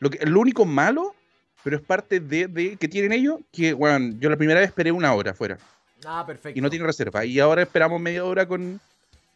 [0.00, 1.14] Lo, que, lo único malo,
[1.62, 4.90] pero es parte de, de que tienen ellos, que, bueno, yo la primera vez esperé
[4.90, 5.58] una hora afuera.
[6.04, 6.58] Ah, perfecto.
[6.58, 7.24] Y no tiene reserva.
[7.24, 8.80] Y ahora esperamos media hora con,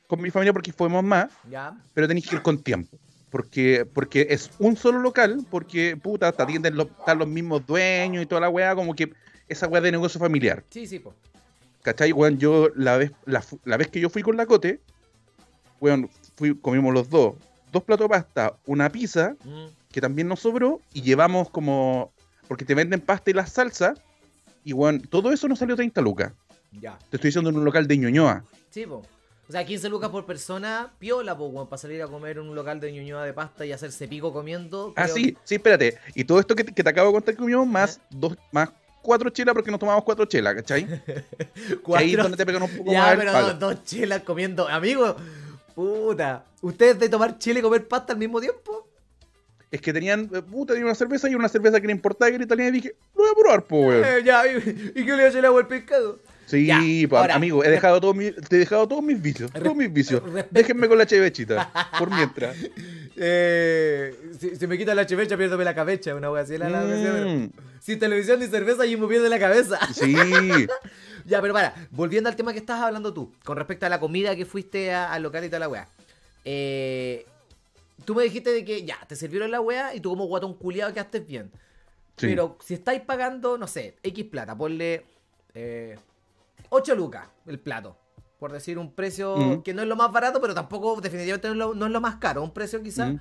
[0.06, 1.76] con mi familia porque fuimos más, Ya.
[1.94, 2.96] pero tenéis que ir con tiempo.
[3.32, 8.22] Porque, porque es un solo local, porque puta, te atienden los, están los mismos dueños
[8.22, 9.10] y toda la weá, como que
[9.48, 10.62] esa weá de negocio familiar.
[10.70, 11.14] Sí, sí, po.
[11.82, 12.12] ¿Cachai?
[12.12, 14.80] Weón, yo la vez, la, la vez que yo fui con la Cote,
[15.80, 17.34] weón, fui, comimos los dos,
[17.72, 19.66] dos platos de pasta, una pizza, Mm.
[19.90, 22.12] que también nos sobró, y llevamos como,
[22.48, 23.94] porque te venden pasta y la salsa,
[24.62, 26.32] y weón, todo eso nos salió 30 lucas.
[26.80, 26.98] Ya.
[27.10, 28.44] Te estoy diciendo en un local de Ñuñoa.
[28.70, 29.02] Sí, po.
[29.52, 32.54] O sea, 15 lucas por persona, piola, po, weón, para salir a comer en un
[32.54, 34.94] local de ñuñoa de pasta y hacerse pico comiendo.
[34.96, 35.98] Ah, sí, sí, espérate.
[36.14, 38.70] Y todo esto que, te- que te acabo de contar que comimos, más dos, más
[39.02, 40.86] cuatro chelas, porque nos tomamos cuatro chelas, ¿cachai?
[41.82, 44.66] cuatro- ahí es donde te pegan un poco Ya, más pero dos, chelas comiendo.
[44.66, 45.16] Amigo,
[45.74, 46.46] puta.
[46.62, 48.88] ¿Ustedes de tomar chile y comer pasta al mismo tiempo?
[49.70, 52.36] Es que tenían, eh, puta, tenían una cerveza y una cerveza que era importada que
[52.36, 54.02] era italiana y dije, lo voy a probar, po, weón.
[54.02, 56.18] Eh, ya, ¿y, y qué le hace el agua al pescado?
[56.46, 59.50] Sí, Ya, pa- ahora- amigo, he dejado todos mis, te he dejado todos mis vicios,
[59.52, 60.22] todos mis vicios.
[60.50, 62.56] Déjenme con la chevechita, por mientras.
[63.24, 66.14] Eh, si, si me quita la chevecha, piérdome la cabeza.
[66.14, 66.68] Una wea así la.
[66.70, 69.78] Mm, Sin televisión ni cerveza, y me pierde la cabeza.
[69.92, 70.14] sí,
[71.26, 74.34] Ya, pero para, volviendo al tema que estabas hablando tú, con respecto a la comida
[74.34, 75.86] que fuiste al local y toda la weá.
[76.46, 77.26] Eh,
[78.06, 80.92] tú me dijiste de que ya, te sirvieron la weá y tú como guatón culiado
[80.92, 81.50] quedaste bien.
[82.16, 82.26] sí.
[82.28, 85.04] Pero si estáis pagando, no sé, X plata, ponle
[85.54, 85.96] eh,
[86.74, 87.98] 8 lucas el plato.
[88.38, 89.62] Por decir un precio Mm.
[89.62, 92.00] que no es lo más barato, pero tampoco definitivamente no es lo, no es lo
[92.00, 92.42] más caro.
[92.42, 93.16] Un precio quizás, Mm.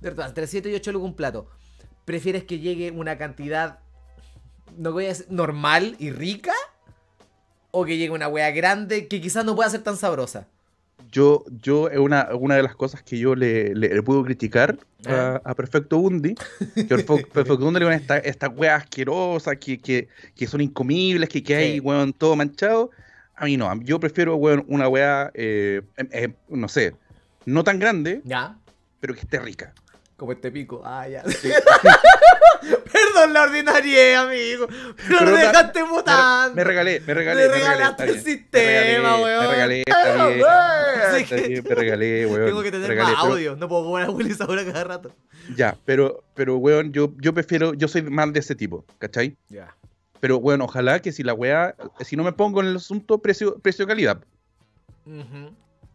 [0.00, 1.48] de verdad, entre 7 y 8 lucas un plato.
[2.04, 3.78] ¿Prefieres que llegue una cantidad,
[4.76, 6.52] no voy a decir, normal y rica?
[7.70, 10.48] ¿O que llegue una wea grande que quizás no pueda ser tan sabrosa?
[11.10, 14.78] Yo, yo es una, una de las cosas que yo le, le, le puedo criticar
[15.06, 15.40] Ah.
[15.44, 16.34] a, a Perfecto Bundi,
[16.74, 21.42] que Perfecto Perfecto Bundi le esta- estas weas asquerosas que, que, que son incomibles, que,
[21.42, 21.80] que hay, Sí.
[21.80, 22.90] weón, todo manchado.
[23.34, 26.94] A mí no, yo prefiero, weón, una wea, eh, eh, eh, no sé,
[27.46, 28.58] no tan grande, ¿Ya?
[29.00, 29.72] pero que esté rica.
[30.20, 30.82] Como este pico.
[30.84, 31.22] Ah, ya.
[32.92, 34.66] Perdón la ordinaria, amigo.
[35.08, 36.54] Pero, dejaste votando.
[36.54, 37.48] me regalé, me regalé.
[37.48, 39.46] Me regalaste el sistema, weón.
[39.46, 40.44] Me regalé, está bien.
[40.44, 42.44] Así Está que bien, me regalé, weón.
[42.48, 43.56] Tengo que tener regalé, más pero- audio.
[43.56, 45.10] No puedo jugar a Willis ahora cada rato.
[45.56, 49.38] Ya, pero, pero, weón, yo, yo prefiero, yo soy más de ese tipo, ¿cachai?
[49.48, 49.74] Ya.
[50.20, 53.58] Pero, weón, ojalá que si la weá, si no me pongo en el asunto precio,
[53.58, 54.20] precio-calidad,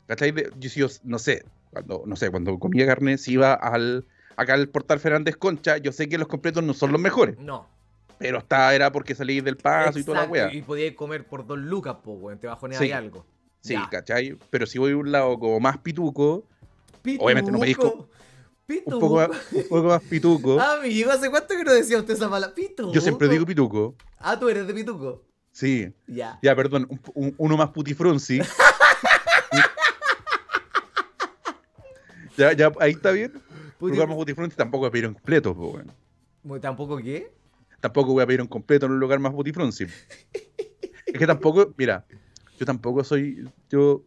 [0.07, 0.31] ¿cachai?
[0.31, 4.05] De- yo, yo, no sé, cuando, no sé, cuando comía carne, si iba al,
[4.37, 7.67] acá al portal Fernández Concha, yo sé que los completos no son los mejores, No.
[8.17, 10.53] pero esta era porque salí del paso y toda la weá.
[10.53, 12.39] Y podías comer por dos lucas, po, weón.
[12.39, 12.85] Te bajoneas Sí.
[12.85, 13.25] ahí algo.
[13.61, 13.87] Sí, Ya.
[13.89, 14.37] ¿cachai?
[14.49, 16.45] Pero si voy a un lado como más pituco,
[17.01, 17.25] Pituco.
[17.25, 18.09] Obviamente no me dijo-
[18.65, 18.95] Pituco.
[18.95, 22.27] un poco más, un poco más pituco, Amigo, ¿hace cuánto que no decía usted esa
[22.29, 22.55] palabra?
[22.55, 22.91] Pituco.
[22.91, 25.23] yo siempre digo pituco, Ah, tú eres de Pituco.
[25.51, 25.93] sí.
[26.07, 26.39] Ya.
[26.41, 28.39] Ya, perdón, un- un- uno más putifrunzi.
[32.37, 33.33] ya, ya, ahí está bien.
[33.79, 35.91] Lugar más putifrunzi tampoco voy a pedir un completo, po, weón.
[36.43, 37.31] Muy- ¿Tampoco qué?
[37.79, 39.85] Tampoco voy a pedir un completo en un lugar más putifrunzi.
[41.05, 42.05] es que tampoco, mira,
[42.59, 44.03] yo tampoco soy, yo,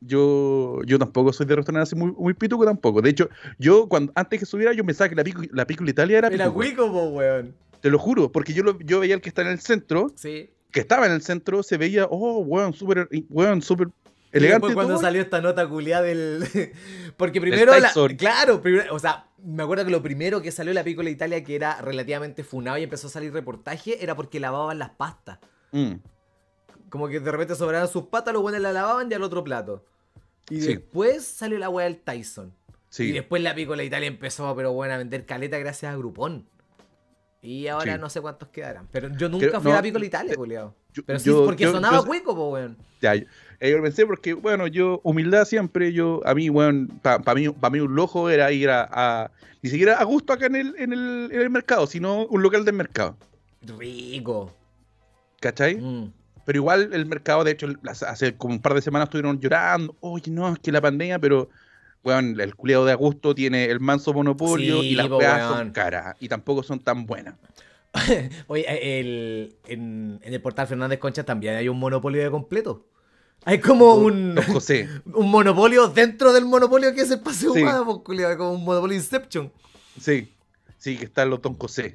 [0.00, 3.02] yo, yo tampoco soy de restaurante así muy, muy pituco tampoco.
[3.02, 3.28] De hecho,
[3.58, 6.48] yo cuando antes que subiera yo pensaba que la pico, la pícola Italia era Era.
[6.50, 7.54] Wico, po, weón.
[7.80, 10.50] Te lo juro, porque yo, lo, yo veía el que está en el centro, Sí.
[10.72, 13.88] que estaba en el centro, se veía, oh, weón, súper, weón, súper
[14.32, 14.74] elegante.
[14.74, 15.02] cuando todo.
[15.02, 16.44] salió esta nota culiada del.
[17.16, 17.72] Porque primero.
[17.78, 17.92] la-.
[18.16, 21.54] Claro, primero- o sea, me acuerdo que lo primero que salió la Piccola Italia, que
[21.56, 25.38] era relativamente funado y empezó a salir reportaje, era porque lavaban las pastas.
[25.72, 25.94] Mm.
[26.90, 29.84] Como que de repente sobraban sus patas, los buenos la lavaban y al otro plato.
[30.50, 30.68] Y Sí.
[30.68, 32.54] después salió la weá del Tyson.
[32.88, 33.04] Sí.
[33.04, 36.48] Y después la Piccola Italia empezó, pero bueno, a vender caleta gracias a Groupon.
[37.42, 38.00] Y ahora Sí.
[38.00, 38.88] no sé cuántos quedarán.
[38.90, 40.74] Pero yo nunca Creo- fui a la no, Piccola Italia, eh, culiao.
[40.94, 42.76] yo- Pero sí, yo- porque yo- sonaba yo- cuico, po, weón.
[43.02, 43.26] Ya, yo,
[43.60, 47.70] eh, yo pensé porque, bueno, yo, humildad siempre, yo, a mí, bueno, para mí, pa
[47.70, 49.30] mí un lojo era ir a, a-
[49.62, 52.64] ni siquiera a gusto acá en el, en el, en el mercado, sino un local
[52.64, 53.16] del mercado,
[53.78, 54.54] Rico.
[55.40, 55.76] ¿cachai?
[55.76, 56.12] Mm.
[56.44, 57.66] Pero igual el mercado, de hecho,
[58.06, 61.50] hace como un par de semanas estuvieron llorando, oye, no, es que la pandemia, pero,
[62.02, 65.58] bueno, el culiado de Augusto tiene el manso monopolio Sí, y las weas weón.
[65.58, 67.34] son caras y tampoco son tan buenas.
[68.48, 72.86] Oye, eh, el, en, en el portal Fernández Concha también hay un monopolio de completo.
[73.44, 77.62] Hay como un, Don José, un monopolio dentro del monopolio que es el paseo Sí.
[77.62, 79.50] humano, pues, como un monopolio Inception.
[80.00, 80.32] sí,
[80.76, 81.94] sí, que están los Don José.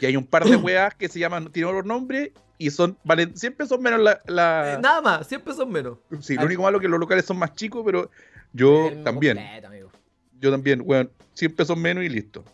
[0.00, 3.36] Y hay un par de weas que se llaman, tienen otros nombres y son, valen
[3.36, 4.20] 100 pesos menos la...
[4.26, 5.98] la- Eh, nada más, siempre son menos.
[6.20, 6.40] Sí, Ah.
[6.40, 8.10] lo único malo es que los locales son más chicos, pero
[8.52, 9.36] Yo también.
[9.36, 9.90] completo, amigo.
[10.40, 11.10] Yo también, weón.
[11.34, 12.44] 100 pesos menos y listo.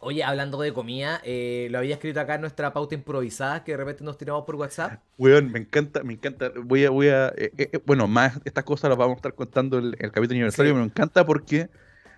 [0.00, 3.76] Oye, hablando de comida, eh, lo había escrito acá en nuestra pauta improvisada que de
[3.76, 5.00] repente nos tiramos por WhatsApp.
[5.18, 6.50] Weón, me encanta, me encanta.
[6.64, 7.28] Voy a, voy a.
[7.36, 10.36] eh, eh, bueno, más estas cosas las vamos a estar contando en el, el capítulo
[10.36, 10.72] aniversario.
[10.72, 10.78] Sí.
[10.78, 11.68] Me encanta porque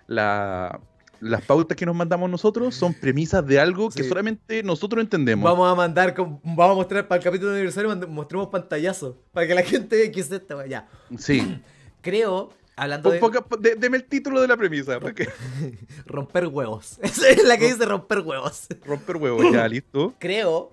[0.07, 0.81] la,
[1.23, 5.45] las pautas que nos mandamos nosotros son premisas de algo que solamente nosotros entendemos.
[5.45, 9.63] Vamos a mandar, vamos a mostrar para el capítulo aniversario, mostremos pantallazo para que la
[9.63, 10.31] gente vea qué es.
[10.69, 10.89] Ya.
[11.17, 11.63] Sí.
[12.03, 14.99] Creo, hablando de poca- de- deme el título de la premisa.
[15.01, 15.29] Porque
[16.07, 16.99] romper huevos.
[17.03, 18.67] Esa es la que dice romper huevos.
[18.85, 20.15] romper huevos, ya, listo.
[20.19, 20.73] Creo,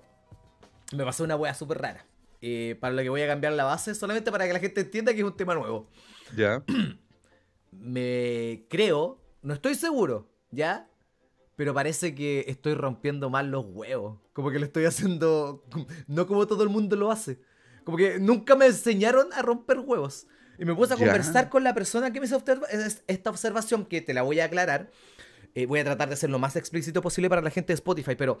[0.92, 2.06] me pasó una wea súper rara.
[2.42, 5.12] eh, para lo que voy a cambiar la base, solamente para que la gente entienda
[5.12, 5.86] que es un tema nuevo.
[6.36, 6.62] Ya.
[7.72, 10.88] Me creo, no estoy seguro, ¿ya?
[11.56, 14.18] Pero parece que estoy rompiendo mal los huevos.
[14.32, 15.62] Como que lo estoy haciendo
[16.08, 17.38] no como todo el mundo lo hace.
[17.84, 20.26] Como que nunca me enseñaron a romper huevos.
[20.60, 21.06] Y me puse a Ya.
[21.06, 22.68] conversar con la persona que me hizo observa-
[23.08, 24.90] esta observación, que te la voy a aclarar.
[25.54, 28.14] Eh, voy a tratar de ser lo más explícito posible para la gente de Spotify,
[28.14, 28.38] pero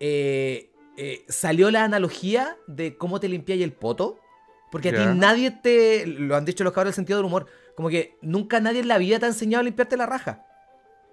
[0.00, 4.18] eh, eh, salió la analogía de cómo te limpiáis el poto.
[4.70, 6.06] Porque a ti nadie te.
[6.06, 7.46] Lo han dicho los cabros del sentido del humor.
[7.74, 10.44] Como que nunca nadie en la vida te ha enseñado a limpiarte la raja.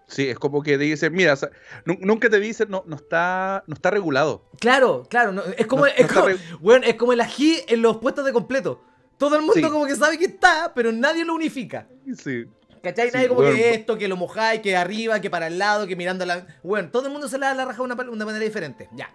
[0.08, 1.50] Sí, es como que te dicen, mira, o sea,
[1.86, 4.50] nu- nunca te dicen, no, no está, no está regulado.
[4.60, 5.32] Claro, claro.
[5.34, 7.82] no, es, como, No- es, no está como, re- weón, es como el ají en
[7.82, 8.84] los puestos de completo.
[9.18, 9.62] Todo el mundo Sí.
[9.62, 11.88] como que sabe que está, pero nadie lo unifica.
[12.18, 12.46] Sí.
[12.84, 13.08] ¿Cachai?
[13.08, 13.56] Sí, Nadie como weón.
[13.56, 16.46] que esto, que lo mojáis, que arriba, que para el lado, que mirando la...
[16.64, 18.88] Bueno, todo el mundo se le da la raja de una, una manera diferente.
[18.94, 19.10] Ya.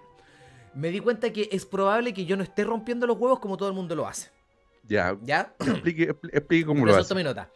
[0.74, 3.68] Me di cuenta que es probable que yo no esté rompiendo los huevos como todo
[3.68, 4.30] el mundo lo hace.
[4.86, 5.16] Ya.
[5.22, 5.54] ¿Ya?
[5.60, 7.14] Explique, expli- explique cómo lo hace.
[7.14, 7.48] mi nota.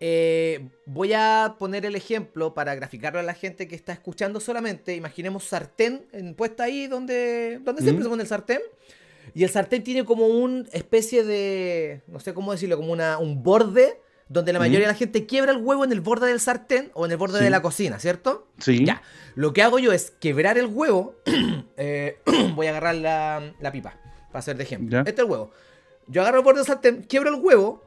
[0.00, 4.94] Eh, voy a poner el ejemplo para graficarlo a la gente que está escuchando solamente.
[4.94, 8.04] Imaginemos sartén en, puesta ahí donde, donde siempre Mm.
[8.04, 8.60] se pone el sartén.
[9.34, 13.42] Y el sartén tiene como una especie de, no sé cómo decirlo, como una, un
[13.42, 14.82] borde donde la mayoría Mm.
[14.82, 17.38] de la gente quiebra el huevo en el borde del sartén o en el borde
[17.38, 17.44] Sí.
[17.44, 18.46] de la cocina, ¿cierto?
[18.58, 18.84] Sí.
[18.84, 19.00] Ya.
[19.34, 21.14] Lo que hago yo es quebrar el huevo.
[21.78, 22.18] eh,
[22.54, 23.98] voy a agarrar la, la pipa
[24.30, 24.90] para hacer de ejemplo.
[24.90, 24.98] Ya.
[25.00, 25.50] Este es el huevo.
[26.08, 27.82] Yo agarro el borde del sartén, quiebro el huevo,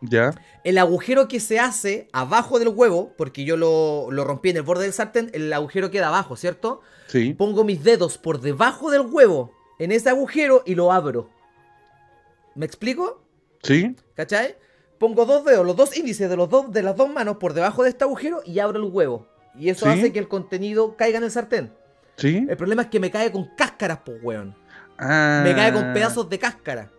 [0.00, 0.34] Ya.
[0.64, 4.62] el agujero que se hace abajo del huevo, porque yo lo, lo rompí en el
[4.62, 6.80] borde del sartén, el agujero queda abajo, ¿cierto?
[7.06, 7.34] Sí.
[7.34, 11.28] Pongo mis dedos por debajo del huevo en ese agujero y lo abro.
[12.54, 13.22] ¿Me explico?
[13.62, 13.96] Sí.
[14.14, 14.56] ¿Cachai?
[14.98, 17.82] Pongo dos dedos, los dos índices de, los dos, de las dos manos por debajo
[17.82, 19.26] de este agujero y abro el huevo.
[19.56, 19.92] Y eso Sí.
[19.92, 21.72] hace que el contenido caiga en el sartén.
[22.16, 22.46] Sí.
[22.48, 24.54] El problema es que me cae con cáscaras, pues, weón.
[24.98, 25.40] Ah.
[25.44, 26.90] Me cae con pedazos de cáscara.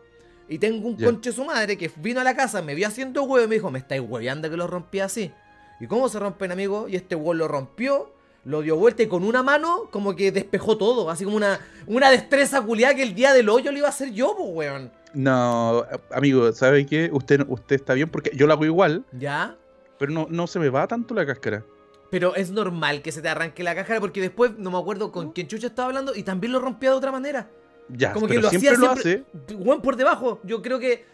[0.48, 1.06] Y tengo un Ya.
[1.08, 3.72] conche su madre que vino a la casa, me vio haciendo huevo y me dijo,
[3.72, 5.32] me estáis hueveando que lo rompí así.
[5.80, 6.88] ¿Y cómo se rompen, amigo?
[6.88, 8.14] Y este huevo lo rompió,
[8.46, 11.10] lo dio vuelta y con una mano como que despejó todo.
[11.10, 14.12] Así como una, una destreza culiada que el día del hoyo lo iba a hacer
[14.12, 14.92] yo, pues, weón.
[15.14, 17.10] No, amigo, ¿sabe qué?
[17.12, 19.56] Usted, usted está bien porque yo lo hago igual, ¿Ya?
[19.98, 21.64] pero no, no se me va tanto la cáscara.
[22.12, 25.32] Pero es normal que se te arranque la cáscara porque después no me acuerdo con
[25.32, 27.50] quién chucha estaba hablando y también lo rompía de otra manera.
[27.90, 29.56] Ya, Como que lo siempre hacía lo siempre, hace.
[29.56, 30.40] weón, por debajo.
[30.44, 31.06] Yo creo que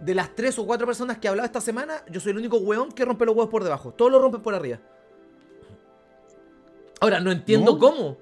[0.00, 2.56] de las tres o cuatro personas que he hablado esta semana, yo soy el único
[2.58, 3.92] weón que rompe los huevos por debajo.
[3.92, 4.78] Todos lo rompen por arriba.
[7.00, 7.78] Ahora, no entiendo No.
[7.78, 8.18] cómo.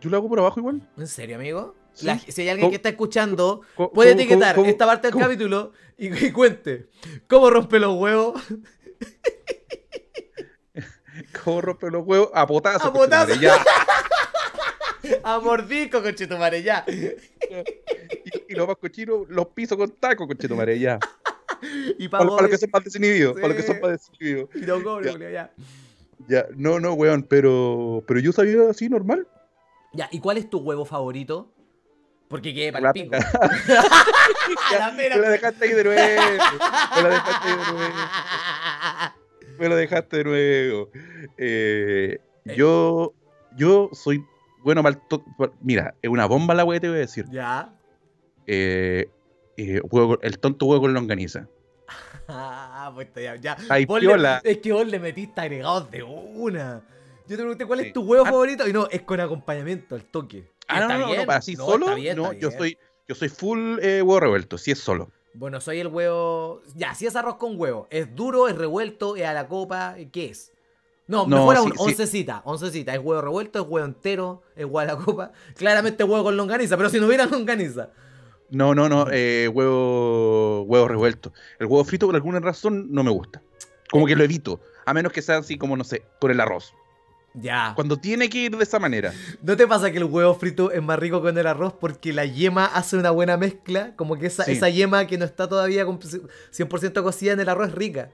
[0.00, 0.88] Yo lo hago por abajo igual.
[0.96, 1.74] ¿En serio, amigo?
[1.92, 2.06] Sí.
[2.06, 5.24] La- si hay alguien que está escuchando, ¿Cómo- puede etiquetar cómo- esta parte del cómo?
[5.24, 6.88] capítulo y, y cuente
[7.26, 8.40] cómo rompe los huevos.
[11.44, 12.30] ¿Cómo rompe los huevos?
[12.34, 12.88] A potazos.
[12.88, 13.54] A conchetumare, Ya.
[15.24, 16.84] A mordisco, conchetumare, ya.
[16.86, 20.98] Y, y los más cochinos, los pisos con taco, conchetumare, ya.
[21.98, 23.34] Y Para, los que son más desinhibidos.
[23.34, 23.68] Para los que Sí.
[23.68, 24.50] son más desinhibidos.
[24.54, 25.30] Y no cobre, Ya.
[25.30, 25.50] Ya.
[26.26, 29.26] Ya, no, no, weón, pero, pero yo sabía así normal.
[29.92, 31.52] Ya, ¿y cuál es tu huevo favorito?
[32.28, 33.10] Porque quede para La el pico.
[33.12, 34.92] La.
[34.92, 36.00] Me la dejaste ahí de nuevo.
[36.00, 37.94] Me la dejaste ahí de nuevo.
[39.58, 40.90] Me lo dejaste de nuevo.
[41.38, 42.18] Eh,
[42.56, 43.14] yo,
[43.56, 44.22] yo soy
[44.62, 45.00] bueno pa-
[45.62, 47.24] Mira, es una bomba la weá que te voy a decir.
[47.30, 47.72] Ya.
[48.46, 49.08] Eh,
[49.56, 51.48] eh, huevo- el tonto huevo con longaniza.
[52.28, 53.36] Ah, pues está ya.
[53.36, 53.56] ya.
[53.70, 56.82] Ay, Vos le- es que vos le metiste agregados de una.
[57.26, 57.86] Yo te pregunté cuál Sí.
[57.86, 58.30] es tu huevo Ah.
[58.30, 60.50] favorito y no, es con acompañamiento, al toque.
[60.66, 61.26] Ah, no, no, no, bien.
[61.26, 61.86] no, así No, solo.
[61.86, 62.58] está bien, no, yo bien.
[62.58, 65.10] soy, yo soy full eh, huevo revuelto, si es solo.
[65.34, 66.60] Bueno, soy el huevo.
[66.74, 67.86] Ya, si es arroz con huevo.
[67.90, 69.94] ¿Es duro, es revuelto, es a la copa?
[70.12, 70.52] ¿Qué es?
[71.06, 71.84] No, No, mejor aún, sí, sí.
[71.84, 72.42] oncecita.
[72.44, 72.92] Oncecita.
[72.94, 73.58] ¿Es huevo revuelto?
[73.60, 74.42] ¿Es huevo entero?
[74.56, 75.32] ¿Es huevo a la copa?
[75.54, 77.88] Claramente huevo con longaniza, pero si no hubiera longaniza.
[78.50, 81.32] No, no, no, eh, huevo, huevo revuelto.
[81.58, 83.42] El huevo frito por alguna razón no me gusta.
[83.90, 84.60] Como que lo evito.
[84.86, 86.72] A menos que sea así como, no sé, con el arroz.
[87.34, 87.72] Ya.
[87.76, 89.12] Cuando tiene que ir de esa manera.
[89.42, 92.24] ¿No te pasa que el huevo frito es más rico con el arroz porque la
[92.24, 93.94] yema hace una buena mezcla?
[93.96, 94.52] Como que esa, Sí.
[94.52, 98.10] esa yema que no está todavía con 100% cocida en el arroz es rica.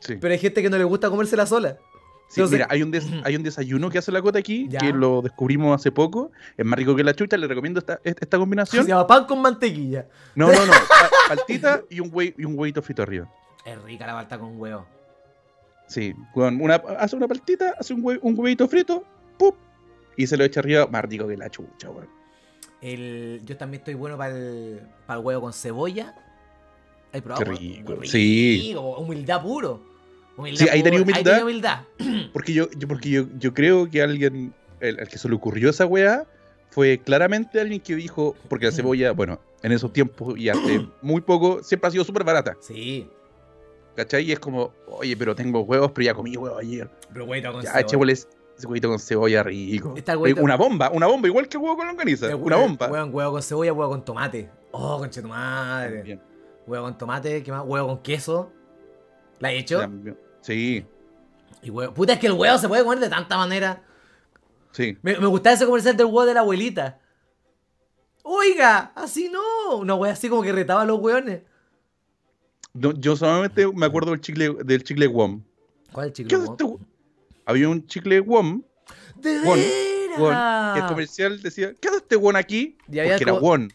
[0.00, 0.16] Sí.
[0.16, 1.76] Pero hay gente que no le gusta comérsela sola.
[2.28, 4.80] Sí, Entonces- mira, hay un, des- hay un desayuno que hace la cota aquí, Ya.
[4.80, 6.30] que lo descubrimos hace poco.
[6.58, 8.86] Es más rico que la chucha, le recomiendo esta, esta Se combinación.
[8.86, 10.06] llama pan con mantequilla.
[10.34, 10.72] No, no, no.
[10.72, 13.32] pa- Paltita y un, hue- y un huevito frito arriba.
[13.64, 14.86] Es rica la palta con huevo.
[15.86, 19.04] Sí, con una, hace una paltita, hace un, hue- un huevito frito,
[19.38, 19.54] ¡pup!
[20.18, 22.08] Y se lo echa arriba, más rico que la chucha, weón.
[22.82, 26.14] El, yo también estoy bueno para el, para el huevo con cebolla.
[27.12, 27.42] ¿Hay probado?
[27.44, 28.66] Qué rico, Muy sí.
[28.68, 29.82] rico, Humildad puro.
[30.38, 31.42] Humildad Sí, ahí tenía humildad.
[31.42, 31.80] humildad.
[32.32, 35.68] Porque yo, yo- porque yo, yo creo que alguien, el, al que se le ocurrió
[35.70, 36.24] esa weá,
[36.70, 41.20] fue claramente alguien que dijo, porque la cebolla, bueno, en esos tiempos y hace muy
[41.20, 42.56] poco, siempre ha sido súper barata.
[42.60, 43.10] Sí,
[43.96, 44.22] ¿Cachai?
[44.24, 46.88] Y es como, oye, pero tengo huevos, pero ya comí huevos ayer.
[47.12, 48.12] pero huevito con Ya, cebolla.
[48.12, 48.28] ese
[48.66, 49.94] huevito con cebolla rico.
[49.96, 52.34] Está el huevito- Una bomba, una bomba, igual que huevo con longaniza.
[52.36, 52.86] Una bomba.
[52.88, 54.50] Huevo, huevo con cebolla, huevo con tomate.
[54.70, 56.20] Oh, conche tu madre.
[56.66, 57.64] Huevo con tomate, ¿qué más?
[57.66, 58.52] Huevo con queso.
[59.40, 59.80] ¿La he hecho?
[59.80, 60.16] también.
[60.48, 60.86] Sí,
[61.60, 61.92] Y huevo.
[61.92, 63.82] Puta, es que el huevo se puede comer de tanta manera.
[64.72, 64.96] sí.
[65.02, 66.98] Me, me gustaba ese comercial del huevo de la abuelita.
[68.22, 69.76] Oiga, así no.
[69.76, 71.42] Una wea así como que retaba a los hueones.
[72.72, 75.42] No, yo solamente me acuerdo del chicle, del chicle WOM.
[75.92, 76.36] ¿Cuál ¿Qué chicle?
[76.38, 76.64] hace este
[77.44, 78.62] Había un chicle WOM,
[79.16, 79.58] ¡De Won!
[80.18, 80.34] WON,
[80.74, 82.78] que el comercial decía, ¿qué hace este WON aquí?
[82.90, 83.72] Y había Porque era como- WON.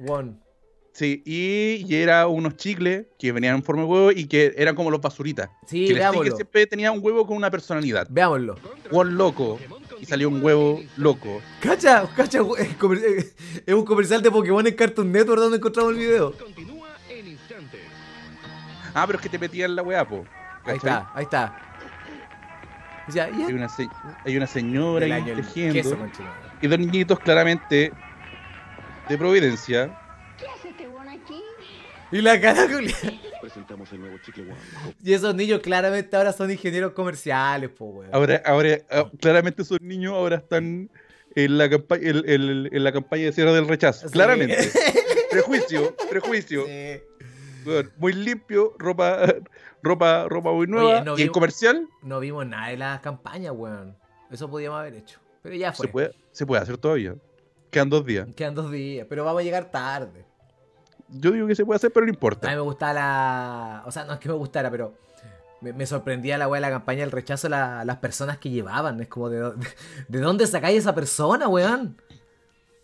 [0.00, 0.41] Won.
[0.92, 4.74] Sí, y, y era unos chicles que venían en forma de huevo y que eran
[4.74, 5.48] como los basuritas.
[5.66, 6.22] Sí, que el veámoslo.
[6.22, 8.06] sticker siempre tenía un huevo con una personalidad.
[8.10, 8.56] Veámoslo.
[8.90, 9.58] Won loco.
[10.00, 11.40] Y salió un huevo loco.
[11.60, 12.40] Cacha, cacha,
[13.66, 16.32] es, un comercial de Pokémon en Cartoon Network donde encontramos el video.
[16.36, 17.80] Continúa en instantes.
[18.92, 20.24] Ah, pero es que te metían la weá, po.
[20.64, 21.58] Ahí está, ahí está.
[23.08, 23.46] Ya, ya.
[23.46, 23.88] Hay una, se-
[24.24, 26.08] hay una señora ahí el tejiendo.
[26.60, 27.92] y dos niñitos claramente
[29.08, 29.98] de Providencia.
[32.12, 32.94] Y la cara, Julia.
[33.40, 34.44] Presentamos el nuevo chicle.
[35.02, 38.10] Y esos niños claramente ahora son ingenieros comerciales, po, weón.
[38.14, 40.90] Ahora, ahora, ah, claramente esos niños ahora están
[41.34, 44.06] en la campaña, en, en- en la campaña de cierre del rechazo.
[44.06, 44.12] Sí.
[44.12, 44.56] Claramente.
[45.30, 46.66] prejuicio, prejuicio.
[46.66, 47.00] Sí.
[47.64, 49.34] Weón, muy limpio, ropa,
[49.82, 50.96] ropa, ropa muy nueva.
[50.96, 53.96] Oye, no y en vi- comercial No vimos nada de las campañas, weón.
[54.30, 55.18] Eso podíamos haber hecho.
[55.42, 55.86] Pero ya fue.
[55.86, 57.14] se puede, se puede hacer todavía.
[57.70, 58.28] Quedan dos días.
[58.36, 60.24] Quedan dos días, pero vamos a llegar tarde.
[61.12, 62.48] Yo digo que se puede hacer, pero no A importa.
[62.48, 63.82] mí me gustaba la.
[63.86, 64.94] O sea, no es que me gustara, pero.
[65.60, 69.00] Me, me sorprendía la weá de la campaña del rechazo la- las personas que llevaban.
[69.00, 69.52] Es como, ¿de,
[70.08, 71.96] de dónde sacáis esa persona, weón?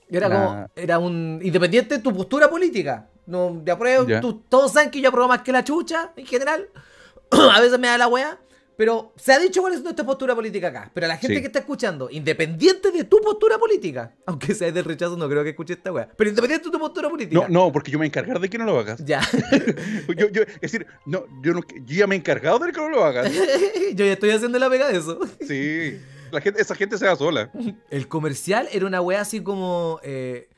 [0.09, 0.67] Era La- como.
[0.77, 1.41] Era un.
[1.43, 3.07] Independiente de tu postura política.
[3.27, 4.07] No, de apruebo.
[4.21, 6.69] Tú- todos saben que yo apruebo más que la chucha, en general.
[7.31, 8.39] a veces me da la weá.
[8.79, 10.89] Pero se ha dicho cuál es nuestra postura política acá.
[10.95, 11.41] Pero la gente Sí.
[11.41, 15.51] que está escuchando, independiente de tu postura política, aunque sea del rechazo, no creo que
[15.51, 16.09] escuche esta weá.
[16.17, 17.41] Pero independiente de tu postura política.
[17.41, 19.05] No, no, porque yo me voy a encargar de que no lo hagas.
[19.05, 19.21] Ya.
[20.17, 22.89] Yo, yo- es decir, no, yo, no, yo ya me he encargado de que no
[22.89, 23.31] lo hagas.
[23.95, 25.19] Yo ya estoy haciendo la pega de eso.
[25.47, 25.99] Sí.
[26.31, 27.51] La gente, esa gente se va sola.
[27.91, 30.49] El comercial era una wea así como: eh,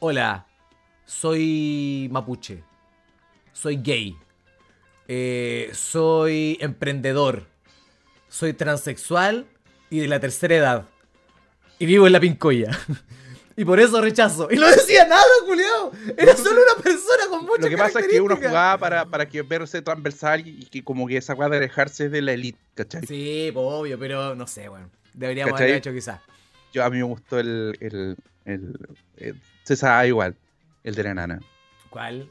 [0.00, 0.46] Hola,
[1.04, 2.62] soy mapuche.
[3.52, 4.16] Soy gay.
[5.08, 7.47] eh, soy emprendedor.
[8.38, 9.46] Soy transexual
[9.90, 10.84] y de la tercera edad.
[11.80, 12.70] Y vivo en la pincoya.
[13.56, 14.46] Y por eso rechazo.
[14.52, 15.90] Y no decía nada, culiao.
[16.16, 19.28] Era solo una persona con muchas Lo que pasa es que uno jugaba para, para
[19.28, 23.04] que verse transversal y, que como que esa de alejarse de la elite, ¿cachai?
[23.04, 24.88] Sí, pues, obvio, pero no sé, bueno.
[25.12, 25.70] Deberíamos ¿Cachai?
[25.70, 26.20] haber hecho quizás.
[26.72, 28.78] Yo a mí me gustó el, el, el,
[29.16, 30.36] el- se sabe igual,
[30.84, 31.40] el de la nana.
[31.90, 32.28] ¿Cuál?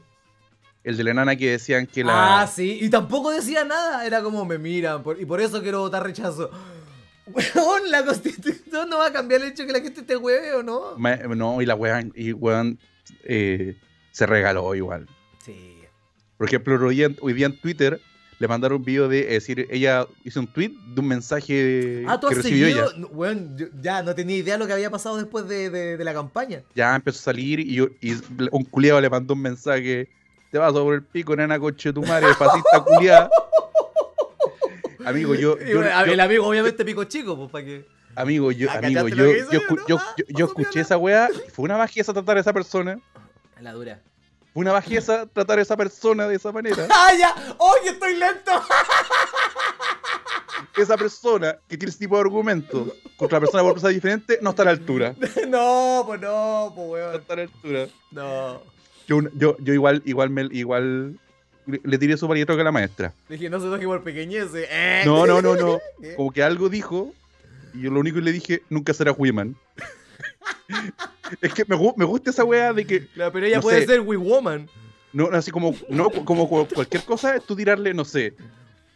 [0.84, 2.40] El de la nana que decían que la...
[2.42, 5.80] Ah, sí, y tampoco decía nada, era como me miran, por- y por eso quiero
[5.80, 6.50] votar rechazo.
[7.26, 10.54] Weón, la constitución no va a cambiar el hecho de que la gente esté hueve
[10.54, 10.94] o no.
[10.96, 12.78] Ma- no, y la weá, y weón,
[13.24, 13.76] eh,
[14.12, 15.06] se regaló igual.
[15.44, 15.78] Sí.
[16.38, 18.00] Por ejemplo, hoy día, hoy día en Twitter
[18.38, 22.18] le mandaron un video de, es decir, ella hizo un tweet de un mensaje Ah,
[22.20, 22.86] tú que has recibió seguido.
[22.92, 22.98] ella.
[22.98, 25.96] No, Weón, yo ya no tenía idea de lo que había pasado después de, de-
[25.98, 26.62] de la campaña.
[26.76, 28.12] Ya empezó a salir y, y
[28.52, 30.08] un culiado le mandó un mensaje.
[30.50, 33.30] Te vas sobre el pico, nena, coche tu madre, fascista culiada.
[35.04, 37.86] Amigo, yo, Y yo- bueno, yo- el amigo, obviamente, pico chico, pues para que.
[38.16, 39.76] amigo, yo, Ah, amigo, ¿cachaste yo, hizo yo, yo, no?
[39.86, 42.98] yo- yo- yo pasó escuché esa weá y fue una bajeza tratar a esa persona.
[43.60, 44.00] La dura.
[44.54, 46.76] Fue una bajeza tratar a esa persona de esa manera.
[46.90, 47.34] ¡Ah, ya!
[47.58, 48.52] ¡Oye, estoy lento!
[50.76, 54.50] Esa persona que tiene ese tipo de argumentos contra la persona por cosas diferentes no
[54.50, 55.14] está a la altura.
[55.48, 57.14] no, pues no, pues No weón.
[57.16, 57.86] está a la altura.
[58.10, 58.62] No.
[59.08, 61.18] Yo, yo, yo igual, igual, me, igual
[61.66, 63.12] le, tiré su palietro que a la maestra.
[63.28, 64.48] Dije, no se toque por pequeñez.
[64.54, 65.02] Eh.
[65.06, 65.78] No, no, no, no.
[66.00, 66.14] ¿Qué?
[66.16, 67.12] Como que algo dijo
[67.74, 69.56] y yo lo único que le dije, nunca será Wiman.
[71.40, 73.80] es que me, gu- me gusta esa weá de que, Claro, pero ella No puede
[73.80, 73.86] sé.
[73.86, 74.68] ser Wii Woman.
[75.12, 78.34] no, así como, no, como cu- cualquier cosa, es tú tirarle, no sé,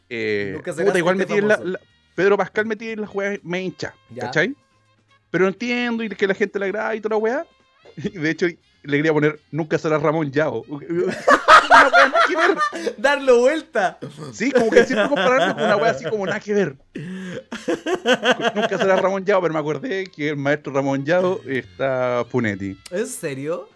[0.08, 1.80] Eh, Nunca puta, igual en la, la-
[2.14, 3.94] Pedro Pascal metí en la weá me hincha.
[4.18, 4.54] ¿cachai?
[5.30, 7.46] Pero entiendo y que la gente le agrada y toda la weá.
[7.96, 8.46] Y de hecho,
[8.82, 10.64] le quería poner nunca será Ramón Yao.
[10.68, 12.94] Una weá nada que ver.
[12.98, 13.98] Darlo vuelta.
[14.32, 16.76] Sí, como que siempre compararlo con una weá así como nada que ver.
[18.54, 22.76] Nunca será Ramón Yao, pero me acordé que el maestro Ramón Yao está Funetti.
[22.90, 23.68] ¿En serio?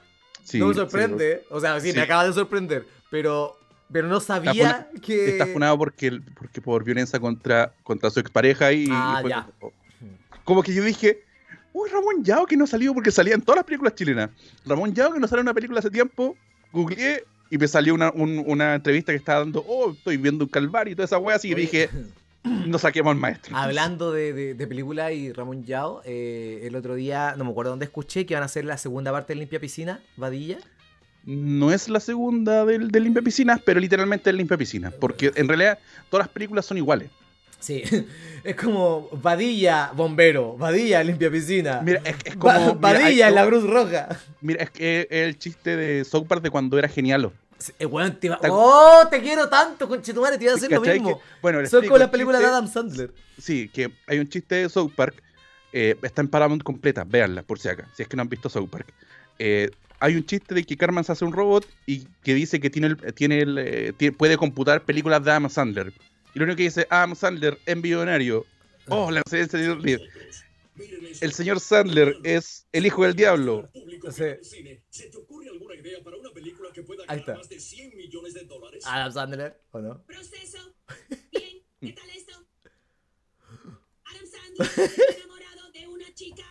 [0.45, 1.45] Sí, no me sí, sorprende.
[1.51, 1.97] o sea, sí, Sí.
[1.97, 2.87] me acaba de sorprender.
[3.11, 3.57] Pero,
[3.93, 5.31] pero no sabía que.
[5.31, 9.47] Está funado porque, porque por violencia contra, contra su expareja y, Ah, y fue- ya.
[10.45, 11.25] como que yo dije,
[11.79, 14.31] uy, Ramón Yao que no salió porque salía en todas las películas chilenas.
[14.65, 16.37] Ramón Yao que no salió en una película hace tiempo,
[16.73, 20.51] googleé y me salió una, un- una entrevista que estaba dando, oh, estoy viendo un
[20.51, 21.91] calvario y toda esa wea, así que dije,
[22.45, 23.57] no saquemos al maestro.
[23.57, 27.71] Hablando de, de, de película y Ramón Yao, eh, el otro día, no me acuerdo
[27.71, 30.59] dónde escuché que van a hacer la segunda parte de Limpia Piscina, Vadilla.
[31.25, 35.49] No es la segunda del, del Limpia Piscinas, pero literalmente es Limpia Piscinas, porque en
[35.49, 37.11] realidad todas las películas son iguales.
[37.59, 37.83] Sí,
[38.45, 41.81] es como Vadilla, bombero, Vadilla, Limpia Piscina.
[41.83, 42.75] Mira, es, es como...
[42.75, 44.09] mira, Vadilla, en la Cruz Roja.
[44.41, 47.33] Mira, es que es el chiste de South Park de cuando era genialo.
[47.79, 50.37] Eh, weón, te iba- ¡Oh, te quiero tanto, conchetumare!
[50.37, 51.17] Te iba a decir lo mismo.
[51.19, 52.47] Que- bueno, Son como las el películas de.
[52.47, 53.11] Adam Sandler.
[53.41, 55.23] Sí, que hay un chiste de South Park.
[55.73, 58.49] eh, está en Paramount completa, véanla por si acá, si es que no han visto
[58.51, 58.87] South Park.
[59.39, 62.69] Eh, hay un chiste de que Carmen se hace un robot y que dice que
[62.71, 65.93] tiene el, tiene el, eh, tie- puede computar películas de Adam Sandler.
[66.37, 68.45] Y lo único que dice Adam Sandler es millonario.
[68.89, 70.01] Oh, la el señor Reed.
[71.23, 73.71] El señor Sandler es el hijo del diablo.
[74.11, 74.79] Sí.
[74.91, 77.37] ¿Se te ocurre alguna idea para una película que pueda Ahí está.
[77.37, 78.85] más de 100 millones de dólares?
[78.87, 80.03] Adam Sandler, ¿o no?
[80.05, 80.75] Proceso.
[81.33, 82.47] Bien, ¿qué tal esto?
[84.05, 86.45] Adam Sandler está enamorado de una chica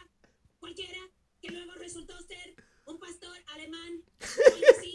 [0.57, 0.97] cualquiera
[1.39, 2.55] que luego resultó ser
[2.85, 4.94] un pastor alemán o algo así.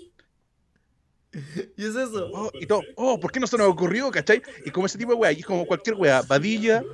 [1.76, 2.30] ¿Y es eso?
[2.32, 4.42] Oh, y todo, oh, ¿por qué no se nos ocurrió, cachai?
[4.64, 6.84] Y como ese tipo de weá, y es como cualquier weá, Vadilla,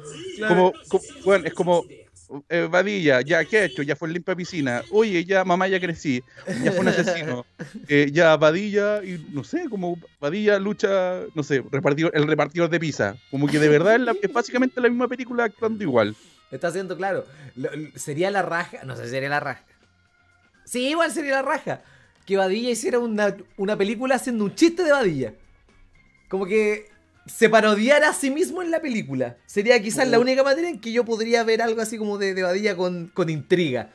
[0.48, 1.84] como, co- bueno, es como,
[2.48, 3.82] eh, Vadilla, ya, ¿qué ha hecho?
[3.82, 6.22] Ya fue limpia piscina, oye, ya, mamá, ya crecí,
[6.62, 7.46] ya fue un asesino,
[7.88, 12.80] Eh, ya, Vadilla, y no sé, como Vadilla lucha, no sé, repartidor, el repartidor de
[12.80, 16.14] pizza, como que de verdad es, la- es básicamente la misma película actuando igual.
[16.50, 17.24] Está haciendo claro.
[17.56, 18.84] Lo- sería la raja.
[18.84, 19.64] No sé sería la raja.
[20.64, 21.82] Sí, igual sería la raja.
[22.26, 25.34] Que Vadilla hiciera una, una película haciendo un chiste de Vadilla.
[26.28, 26.88] Como que
[27.26, 29.36] se parodiara a sí mismo en la película.
[29.46, 32.42] Sería quizás la única manera en que yo podría ver algo así como de, de
[32.42, 33.90] Vadilla con, con intriga.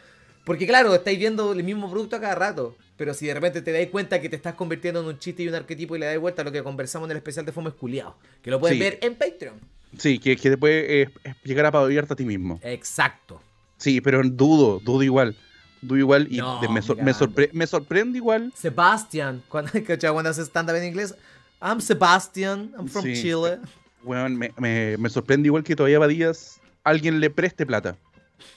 [0.46, 2.76] Porque claro, estáis viendo el mismo producto a cada rato.
[2.98, 5.48] Pero si de repente te dais cuenta que te estás convirtiendo en un chiste y
[5.48, 7.70] un arquetipo y le dais vuelta a lo que conversamos en el especial de Fome
[7.70, 8.16] Esculiado.
[8.42, 8.84] Que lo pueden Sí.
[8.84, 9.60] ver en Patreon.
[9.98, 12.60] Sí, que, que después eh, es llegar a parodiarte a ti mismo.
[12.64, 13.42] Exacto.
[13.78, 15.36] Sí, pero dudo, dudo igual.
[15.82, 17.06] Dudo igual y No, de- me, sor- mira.
[17.06, 18.52] me, sorpre- me sorprende igual.
[18.56, 19.72] Sebastian, cuando,
[20.14, 21.16] cuando hace stand-up en inglés,
[21.62, 23.14] I'm Sebastian, I'm from Sí.
[23.22, 23.60] Chile.
[24.04, 27.96] Weón, me, me, me sorprende igual que todavía Badías alguien le preste plata.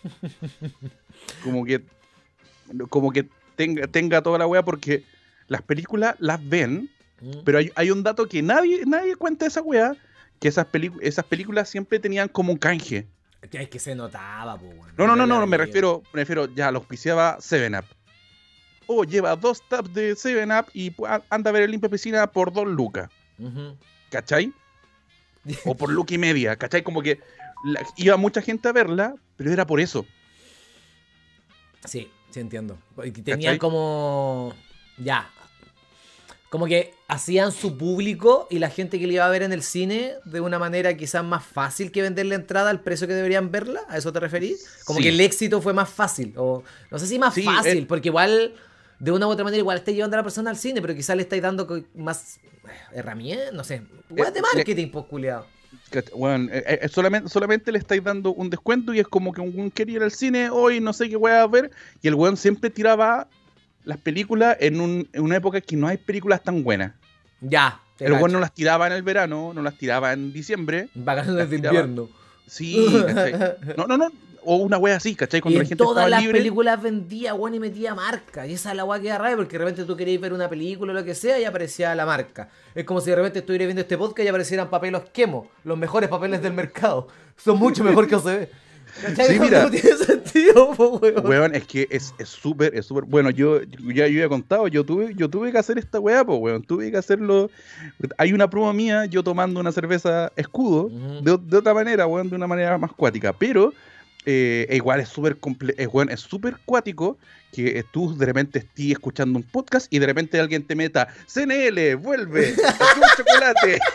[1.43, 1.83] Como que
[2.89, 5.05] como que tenga, tenga toda la weá porque
[5.49, 7.31] las películas las ven, Mm.
[7.45, 9.95] pero hay, hay un dato que nadie, nadie cuenta de esa weá,
[10.41, 10.66] que esas,
[11.01, 13.07] esas películas siempre tenían como un canje.
[13.51, 14.92] Es que se notaba, po, weón.
[14.97, 17.84] No, no, no, no, me refiero, me refiero, ya, lo auspiciaba 7-Up.
[18.86, 20.92] O lleva dos tabs de 7-Up y
[21.30, 23.11] anda a ver el limpia piscina por dos lucas.
[23.38, 23.76] Ujú.
[24.11, 24.53] ¿cachai?
[25.64, 26.82] O por look y media, ¿cachai?
[26.82, 27.18] Como que
[27.64, 30.07] la- iba mucha gente a verla, pero era por eso.
[31.84, 32.78] Sí, sí entiendo.
[33.03, 33.59] Que ¿Cachai?
[33.59, 34.55] como...
[34.99, 35.28] Ya.
[36.55, 39.61] Como que hacían su público y la gente que le iba a ver en el
[39.61, 43.50] cine de una manera quizás más fácil que vender la entrada al precio que deberían
[43.50, 43.80] verla.
[43.88, 44.64] ¿A eso te referís?
[44.84, 45.02] Como Sí.
[45.02, 46.32] que el éxito fue más fácil.
[46.36, 47.86] O no sé si más Sí, fácil, eh.
[47.88, 48.55] porque igual
[49.00, 51.16] de una u otra manera igual estáis llevando a la persona al cine, pero quizás
[51.16, 53.82] le estáis dando más eh, herramientas, no sé.
[54.11, 55.44] Weas de Eh, marketing, pues, culiao.
[55.90, 59.40] Cach- weón, eh, eh, solamente, solamente le estáis dando un descuento y es como que
[59.40, 61.72] un weón quería ir al cine hoy, no sé qué voy a ver.
[62.00, 63.26] Y el weón siempre tiraba
[63.85, 66.93] las películas en, un- en una época que no hay películas tan buenas.
[67.41, 67.80] Ya.
[67.99, 70.89] El weón no las tiraba en el verano, no las tiraba en diciembre.
[70.95, 72.09] Vacaciones de tiraba- invierno.
[72.47, 73.35] Sí, ¿cachai?
[73.76, 74.11] No, no, no.
[74.47, 75.39] O una wea así, ¿cachai?
[75.39, 76.37] Y Cuando la en gente todas las libre.
[76.39, 78.47] películas vendía, weón, y metía marca.
[78.47, 80.51] Y esa es la weá que da rabia, porque de repente tú querías ver una
[80.51, 82.51] película o lo que sea y aparecía la marca.
[82.74, 86.11] Es como si de repente estuviera viendo este podcast y aparecieran papeles quemo, los mejores
[86.11, 87.09] papeles del mercado.
[87.39, 88.49] Son mucho mejor que OCB.
[89.03, 89.62] No- mira.
[89.64, 91.26] No tiene sentido, po, weón.
[91.26, 93.05] Weón, es que es es súper, es súper.
[93.05, 96.38] Bueno, yo ya yo había contado, yo tuve, yo tuve que hacer esta weá, pues,
[96.40, 96.62] weón.
[96.62, 97.51] Tuve que hacerlo.
[98.18, 100.90] Hay una prueba mía, yo tomando una cerveza escudo,
[101.22, 103.32] de, de otra manera, weón, de una manera más cuática.
[103.32, 103.72] Pero
[104.26, 107.18] eh, igual es súper comple es, weón, es súper cuático
[107.53, 111.09] que eh, tú de repente estés escuchando un podcast y de repente alguien te meta
[111.26, 113.78] CNL, vuelve, un chocolate.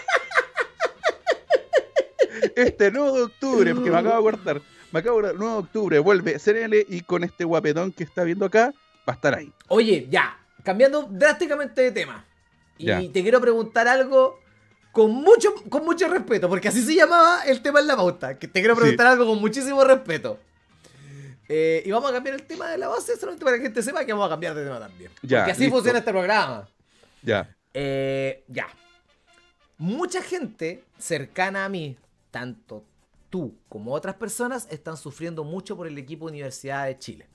[2.55, 4.61] Este 9 de octubre, porque me acabo de cortar.
[4.91, 8.73] De 9 de octubre, vuelve CNL y con este guapetón que está viendo acá,
[9.07, 9.51] va a estar ahí.
[9.67, 12.25] Oye, ya, cambiando drásticamente de tema.
[12.77, 12.99] Y Ya.
[12.99, 14.39] te quiero preguntar algo
[14.91, 18.37] con mucho, con mucho respeto, porque así se llamaba el tema en la pauta.
[18.39, 18.81] Que te quiero Sí.
[18.81, 20.39] preguntar algo con muchísimo respeto.
[21.47, 23.81] Eh, y vamos a cambiar el tema de la base solamente para que la gente
[23.83, 25.11] sepa que vamos a cambiar de tema también.
[25.23, 25.75] Ya, porque así listo.
[25.77, 26.67] funciona este programa.
[27.23, 27.55] Ya.
[27.73, 28.67] Eh, ya.
[29.77, 31.97] Mucha gente cercana a mí,
[32.31, 32.83] tanto
[33.29, 37.27] tú como otras personas, están sufriendo mucho por el equipo Universidad de Chile.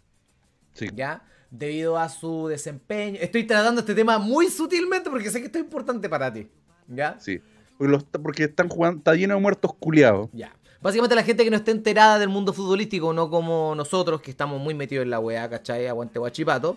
[0.72, 0.88] Sí.
[0.94, 1.24] ¿Ya?
[1.50, 3.18] Debido a su desempeño.
[3.20, 6.48] Estoy tratando este tema muy sutilmente porque sé que esto es importante para ti.
[6.88, 7.16] ¿Ya?
[7.20, 7.40] Sí.
[7.78, 10.28] Porque, los- porque están jugando, está lleno de muertos culiados.
[10.32, 10.52] Ya.
[10.82, 14.60] Básicamente la gente que no esté enterada del mundo futbolístico, no como nosotros que estamos
[14.60, 15.86] muy metidos en la weá, ¿cachai?
[15.86, 16.76] Aguante guachipato.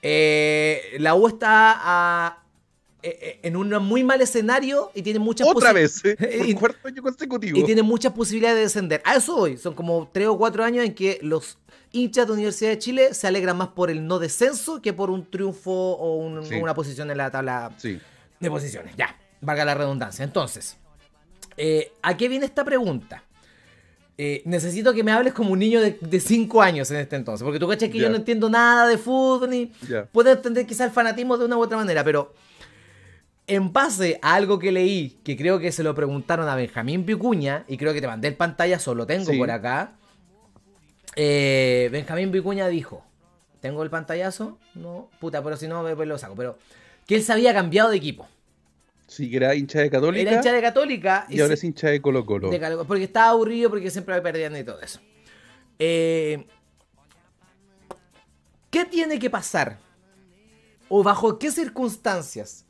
[0.00, 2.41] Eh, la U está a-
[3.02, 6.16] en un muy mal escenario y tiene muchas Otra posi- vez, ¿eh?
[6.54, 7.58] Por cuarto año consecutivo.
[7.58, 9.02] Y tiene muchas posibilidades de descender.
[9.04, 9.56] A eso hoy.
[9.56, 11.58] Son como 3 o 4 años en que los
[11.90, 15.28] hinchas de Universidad de Chile se alegran más por el no descenso que por un
[15.30, 16.54] triunfo o un- Sí.
[16.54, 17.98] una posición en la tabla Sí.
[18.40, 18.94] de posiciones.
[18.96, 20.24] Ya, valga la redundancia.
[20.24, 20.76] Entonces,
[21.56, 23.24] eh, ¿a qué viene esta pregunta?
[24.18, 27.42] Eh, necesito que me hables como un niño de 5 años en este entonces.
[27.42, 29.72] Porque tú cachas que yo no entiendo nada de fútbol ni.
[30.12, 32.32] Puedo entender quizá el fanatismo de una u otra manera, pero
[33.46, 37.64] en base a algo que leí, que creo que se lo preguntaron a Benjamín Vicuña,
[37.68, 39.38] y creo que te mandé el pantallazo, lo tengo Sí.
[39.38, 39.92] por acá.
[41.16, 43.04] eh, Benjamín Vicuña dijo:
[43.60, 44.58] ¿Tengo el pantallazo?
[44.74, 46.34] No, puta, pero si no, después lo saco.
[46.36, 46.56] Pero
[47.06, 48.26] que él se había cambiado de equipo.
[49.08, 51.88] Sí, que era hincha de Católica Era hincha de Católica y ahora se- es hincha
[51.88, 52.48] de Colo Colo.
[52.48, 55.00] de porque estaba aburrido, porque siempre perdían y todo eso.
[55.78, 56.46] Eh,
[58.70, 59.78] ¿Qué tiene que pasar?
[60.88, 62.64] ¿O bajo qué circunstancias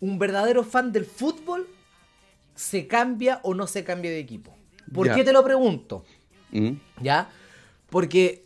[0.00, 1.66] un verdadero fan del fútbol
[2.54, 4.54] se cambia o no se cambia de equipo?
[4.92, 5.14] ¿Por Ya.
[5.14, 6.04] qué te lo pregunto?
[6.52, 6.70] ¿Mm?
[7.02, 7.30] ¿Ya?
[7.90, 8.44] Porque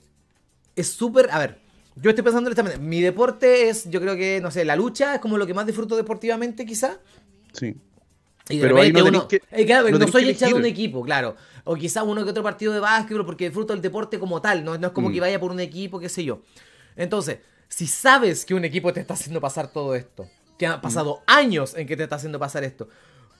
[0.76, 1.28] es súper...
[1.30, 1.58] A ver,
[1.96, 2.80] yo estoy pensando esta manera.
[2.80, 5.66] Mi deporte es, yo creo que, no sé, la lucha es como lo que más
[5.66, 6.98] disfruto deportivamente quizá.
[7.52, 7.74] Sí.
[8.48, 9.28] Y de Pero ahí no uno.
[9.28, 11.36] que- Eh, claro, no no, soy hincha de un equipo, claro.
[11.64, 14.64] O quizás uno que otro partido de básquetbol porque disfruto el deporte como tal.
[14.64, 15.12] No, no es como Mm.
[15.12, 16.42] que vaya por un equipo, qué sé yo.
[16.96, 17.38] Entonces,
[17.68, 20.28] si sabes que un equipo te está haciendo pasar todo esto,
[20.60, 20.72] que Mm.
[20.72, 22.86] han pasado años en que te está haciendo pasar esto,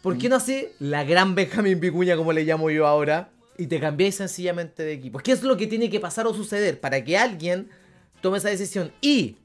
[0.03, 3.79] ¿por qué no hace la gran Benjamín Vicuña, como le llamo yo ahora, y te
[3.79, 5.18] cambiáis sencillamente de equipo?
[5.18, 7.68] ¿Qué es lo que tiene que pasar o suceder para que alguien
[8.23, 8.91] tome esa decisión?
[9.03, 9.37] Y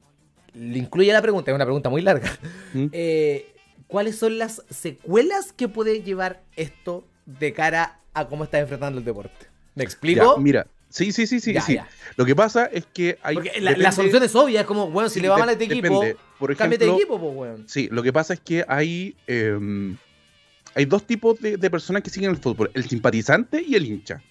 [0.54, 2.32] le incluye la pregunta, es una pregunta muy larga.
[2.74, 2.86] ¿Mm?
[2.94, 3.52] Eh,
[3.88, 9.06] ¿Cuáles son las secuelas que puede llevar esto de cara a cómo estás enfrentando el
[9.06, 9.48] deporte?
[9.76, 10.36] ¿Me explico?
[10.38, 11.76] Ya, mira, sí, sí, sí, sí, Ya, sí.
[11.76, 11.88] ya.
[12.16, 13.36] Lo que pasa es que hay.
[13.36, 15.50] Porque la, la depende- solución es obvia, es como, bueno, si Sí, le va mal
[15.50, 16.18] a este equipo, depende.
[16.40, 17.70] Por de equipo, pues, weón.
[17.70, 19.16] Sí, lo que pasa es que hay.
[19.28, 19.96] eh,
[20.78, 24.22] hay dos tipos de, de personas que siguen el fútbol: el simpatizante y el hincha.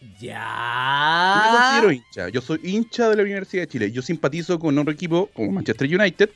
[0.00, 1.50] Yo me Ya.
[1.50, 2.28] considero hincha.
[2.28, 3.90] Yo soy hincha de la Universidad de Chile.
[3.90, 6.30] Yo simpatizo con otro equipo como Manchester United,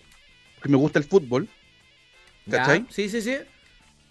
[0.63, 1.49] que me gusta el fútbol.
[2.47, 2.87] Ya, ¿Cachai?
[2.91, 3.37] Sí, sí, sí.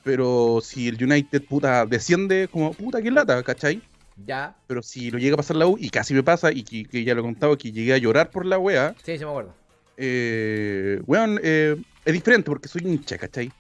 [0.04, 3.82] Pero si el United, puta, desciende, como puta, qué lata, ¿cachai?
[4.26, 4.56] Ya.
[4.68, 7.04] Pero si lo llega a pasar la U, y casi me pasa, y que, que
[7.04, 9.54] ya lo he contado, que llegué a llorar por la wea, Sí, sí me acuerdo.
[10.00, 11.76] Eh, weón, eh,
[12.06, 13.52] es diferente porque soy hincha, ¿cachai?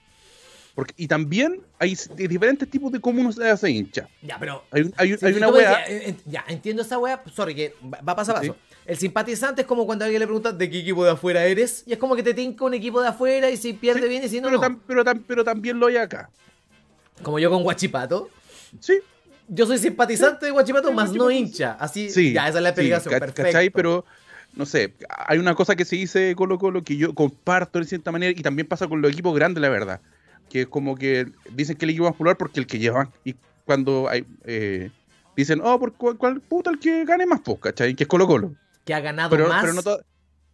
[0.75, 4.07] Porque, y también hay diferentes tipos de cómo uno se hace hincha.
[4.21, 4.63] Ya, pero.
[4.71, 5.69] Hay, hay si- hay una wea.
[5.79, 7.21] decías, eh, eh, ya, entiendo esa wea.
[7.35, 8.53] Sorry, que va paso a paso.
[8.53, 8.75] Sí.
[8.85, 11.83] El simpatizante es como cuando alguien le pregunta de qué equipo de afuera eres.
[11.85, 14.23] Y es como que te tinca un equipo de afuera y si pierde Sí, bien
[14.23, 14.67] y si no, pero, no.
[14.67, 16.29] tam- pero, tam- pero también lo hay acá.
[17.23, 18.29] Como yo con Guachipato.
[18.79, 18.99] Sí,
[19.51, 21.73] Yo soy simpatizante de Guachipato, Sí, más no hincha.
[21.79, 22.31] Así, sí.
[22.33, 23.13] ya, esa es la sí, explicación.
[23.13, 23.43] ca- perfecto.
[23.43, 23.69] ¿Cachai?
[23.71, 24.05] Pero,
[24.55, 28.11] no sé, hay una cosa que se dice Colo Colo que yo comparto de cierta
[28.11, 30.01] manera y también pasa con los equipos grandes, la verdad.
[30.49, 33.09] Que es como que dicen que el equipo más popular porque el que llevan.
[33.23, 33.35] Y
[33.65, 34.89] cuando hay, eh,
[35.37, 37.93] dicen, oh, por cuál, cuál puta el que gane más, pues, ¿cachai?
[37.95, 38.55] Que es Colo Colo.
[38.83, 39.61] Que ha ganado Pero, más.
[39.61, 40.01] pero no todo.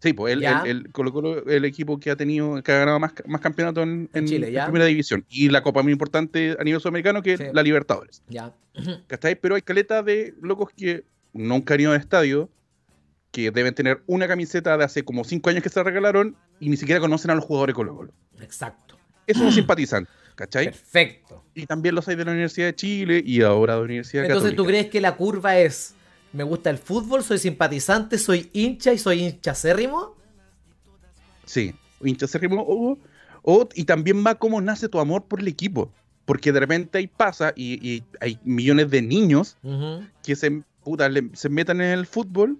[0.01, 2.99] Sí, pues el, el, el Colo Colo el equipo que ha tenido, que ha ganado
[2.99, 5.25] más, más campeonatos en, Chile, en primera división.
[5.29, 7.43] Y la copa muy importante a nivel sudamericano que Sí.
[7.43, 8.21] es la Libertadores.
[8.27, 8.53] Ya.
[9.07, 9.35] ¿Cachai?
[9.39, 12.49] Pero hay caleta de locos que nunca han ido al estadio,
[13.35, 16.69] que deben tener una camiseta de hace como cinco años que se la regalaron y
[16.69, 18.11] ni siquiera conocen a los jugadores de Colo Colo.
[18.39, 18.97] Exacto.
[19.27, 20.67] Eso no simpatizan, ¿cachai?
[20.67, 21.43] Perfecto.
[21.53, 24.51] Y también los hay de la Universidad de Chile y ahora de la Universidad Entonces,
[24.51, 24.63] Católica.
[24.63, 25.95] ¿tú crees que la curva es:
[26.31, 30.15] me gusta el fútbol, soy simpatizante, soy hincha y soy hinchacérrimo?
[31.43, 32.97] Sí, hincha acérrimo, o,
[33.41, 35.91] o- y también va cómo nace tu amor por el equipo.
[36.23, 39.57] Porque de repente ahí pasa y, y hay millones de niños
[40.23, 42.57] que se, puta, le- se metan en el fútbol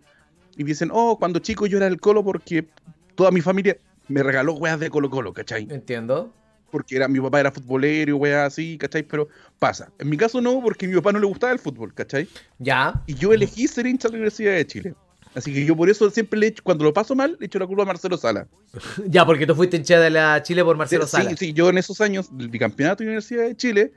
[0.57, 2.67] y dicen, oh, cuando chico yo era el Colo porque
[3.15, 3.77] toda mi familia
[4.07, 5.67] me regaló weas de Colo Colo, ¿cachai?
[5.69, 6.33] Entiendo.
[6.71, 9.03] porque era, mi papá era futbolero, weá, así, ¿cachai?
[9.03, 9.27] Pero
[9.59, 9.89] pasa.
[9.99, 12.27] En mi caso no, porque a mi papá no le gustaba el fútbol, ¿cachai?
[12.59, 13.01] Ya.
[13.07, 14.93] Y yo elegí ser hincha de la Universidad de Chile.
[15.35, 17.67] Así que yo por eso siempre le echo, cuando lo paso mal, le echo la
[17.67, 18.47] culpa a Marcelo Sala.
[19.07, 21.35] Ya, porque tú fuiste hincha de la Chile por Marcelo sí, Sala.
[21.37, 23.91] sí, yo en esos años del bicampeonato de la Universidad de Chile,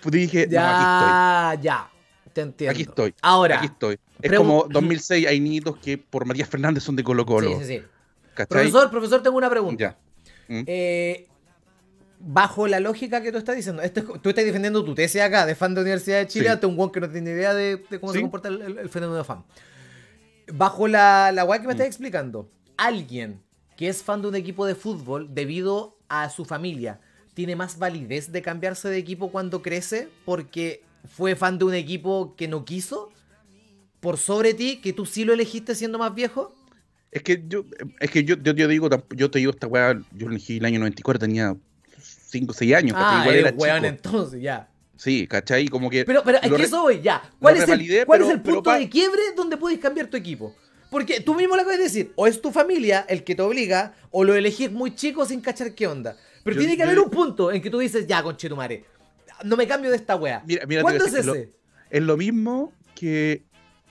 [0.00, 1.90] pues dije, no, aquí Ya, ya.
[2.32, 2.42] Te estoy.
[2.42, 2.70] entiendo.
[2.72, 3.14] Aquí estoy.
[3.22, 3.56] Ahora.
[3.58, 3.98] Aquí estoy.
[4.22, 7.50] Es Pregu- como 2006, hay niños que por Matías Fernández son de Colo Colo.
[7.58, 7.82] Sí, sí, sí.
[8.34, 8.46] ¿Cachai?
[8.48, 9.78] Profesor, profesor, tengo una pregunta.
[10.48, 10.54] Ya.
[10.54, 10.64] Mm.
[10.66, 11.26] Eh,
[12.20, 15.46] bajo la lógica que tú estás diciendo, esto es- tú estás defendiendo tu tesis acá
[15.46, 16.50] de fan de Universidad de Chile Sí.
[16.50, 18.88] ante un guan que no tiene idea de, de cómo se comporta el, el- el
[18.88, 19.44] fenómeno de fan.
[20.52, 21.76] Bajo la, la weá que me Mm.
[21.76, 23.40] estás explicando, alguien
[23.76, 27.00] que es fan de un equipo de fútbol debido a su familia,
[27.34, 30.82] ¿tiene más validez de cambiarse de equipo cuando crece porque
[31.16, 33.12] fue fan de un equipo que no quiso?
[34.00, 36.54] Por sobre ti, que tú sí lo elegiste siendo más viejo?
[37.10, 37.64] Es que yo,
[38.00, 40.78] es que yo, yo, yo digo, yo te digo esta weá, yo elegí el año
[40.80, 41.56] 94, tenía
[42.00, 42.96] 5 o 6 años.
[42.98, 43.86] Ah, Igual era weón chico.
[43.86, 44.68] entonces, ya.
[44.96, 45.68] Sí, ¿cachai?
[45.68, 46.04] Como que.
[46.04, 47.22] Pero, pero es que eso voy, ya.
[47.40, 50.16] ¿Cuál, es el, cuál pero- es el punto pa- de quiebre donde puedes cambiar tu
[50.16, 50.54] equipo?
[50.90, 54.24] Porque tú mismo acabas de decir, o es tu familia el que te obliga, o
[54.24, 56.16] lo elegís muy chico sin cachar qué onda.
[56.44, 58.84] Pero Yo- tiene que yo- haber un punto en que tú dices, ya, conchetumare,
[59.44, 60.42] no me cambio de esta wea.
[60.46, 61.52] Mira, mira, ¿Cuándo es ese?
[61.90, 63.44] Es lo mismo que.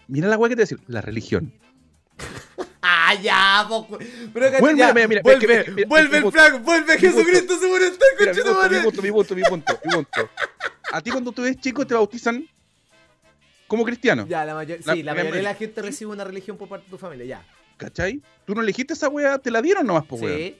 [0.07, 1.53] Mira la weá que te voy a decir, la religión.
[2.81, 3.67] Ah, ya,
[4.33, 7.67] pero cacha, Bueno, ya, mira, mira, vuelve, que- mira, vuelve el Frank, vuelve Jesucristo, se
[7.67, 10.29] muere Mira, mi punto, mi punto, mi punto, mi punto, mi punto.
[10.91, 12.47] A ti cuando tú eres chico te bautizan
[13.67, 14.25] como cristiano.
[14.27, 16.69] Ya, la mayor- La- sí, la la mayoría de la gente recibe una religión por
[16.69, 17.45] parte de tu familia, ya.
[17.77, 18.21] ¿Cachai?
[18.45, 20.37] Tú no elegiste esa weá, te la dieron nomás, pues weón.
[20.37, 20.55] Sí.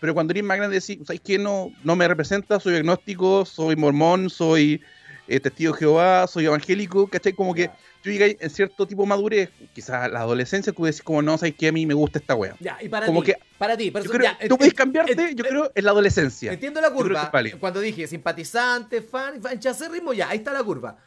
[0.00, 1.38] Pero cuando eres más grande decís, ¿sabes qué?
[1.38, 4.80] No, no me representa, soy agnóstico, soy mormón, soy
[5.28, 7.32] eh, testigo de Jehová, soy evangélico, ¿cachai?
[7.32, 7.70] Como que
[8.02, 11.54] tú llegas en cierto tipo de madurez, quizás la adolescencia, tú decís como, no, ¿sabes
[11.56, 11.68] qué?
[11.68, 12.56] A mí me gusta esta wea.
[12.60, 15.72] Ya, y para Como ti, que- para ti, tú ent- puedes cambiarte, ent- yo creo,
[15.74, 16.52] en la adolescencia.
[16.52, 17.30] Entiendo la que curva.
[17.60, 19.60] Cuando dije simpatizante, fan, fan
[19.92, 20.98] ritmo, ya, ahí está la curva.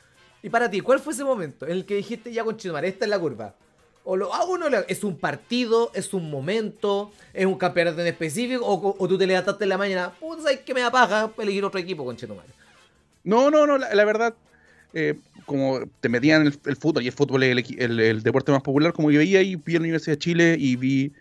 [0.42, 3.06] Y para ti, ¿cuál fue ese momento en el que dijiste ya con Chidomar, esta
[3.06, 3.56] es la curva?
[4.04, 4.86] O lo hago o no lo hago?
[4.88, 5.92] ¿Es un partido?
[5.96, 7.12] ¿Es un momento?
[7.34, 8.64] ¿Es un campeonato en específico?
[8.64, 10.12] ¿O, o tú te levantaste en la mañana?
[10.12, 12.46] Puta, ¿sabes que me da paja elegir otro equipo con Chidomar?
[13.26, 14.36] No, no, no, la, la verdad,
[14.94, 15.16] eh,
[15.46, 18.24] como te metían en el, el fútbol, y el fútbol es el, equi- el- el
[18.24, 21.12] deporte más popular, como yo veía y vi en la Universidad de Chile y vi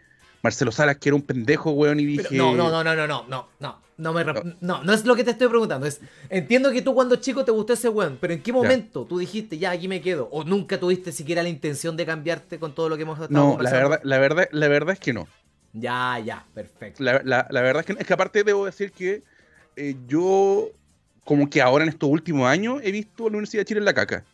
[0.43, 2.29] Marcelo Salas, que era un pendejo, weón, y dije...
[2.29, 3.85] Pero no, no, no, no, no, no, no, no.
[3.97, 4.25] No, me
[4.61, 5.87] no, no es lo que te estoy preguntando.
[5.87, 9.19] Es, entiendo que tú cuando chico te gustó ese weón, pero ¿en qué momento tú
[9.19, 10.29] dijiste, ya, aquí me quedo?
[10.33, 13.63] ¿O nunca tuviste siquiera la intención de cambiarte con todo lo que hemos estado No,
[13.63, 15.29] la verdad, la verdad, la verdad es que no.
[15.75, 17.05] Ya, ya, perfecto.
[17.05, 18.01] La, la- la verdad es que, no.
[18.01, 19.23] es que aparte debo decir que
[19.77, 20.71] eh, yo,
[21.25, 23.85] como que ahora en estos últimos años, he visto a la Universidad de Chile en
[23.87, 24.25] la caca.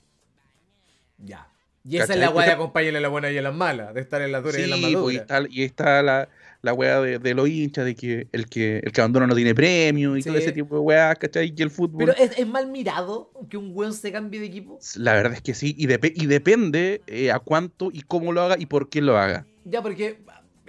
[1.24, 1.46] Ya.
[1.82, 2.16] Y esa ¿Cachai?
[2.22, 4.32] es la weá de acompañarle en la buena y en las malas, de estar en
[4.32, 5.20] las duras y en las Sí, pues, y maduras.
[5.22, 6.28] está, y está la,
[6.60, 9.54] la weá de, de los hinchas, de que el que el que abandona no tiene
[9.54, 11.54] premio y todo ese tipo de weá, ¿cachai?
[11.56, 12.04] Y el fútbol.
[12.04, 14.78] Pero ¿es, es mal mirado que un weón se cambie de equipo.
[14.96, 18.42] La verdad es que sí, y, depe- y depende eh, a cuánto y cómo lo
[18.42, 19.46] haga y por qué lo haga.
[19.64, 20.18] Ya, porque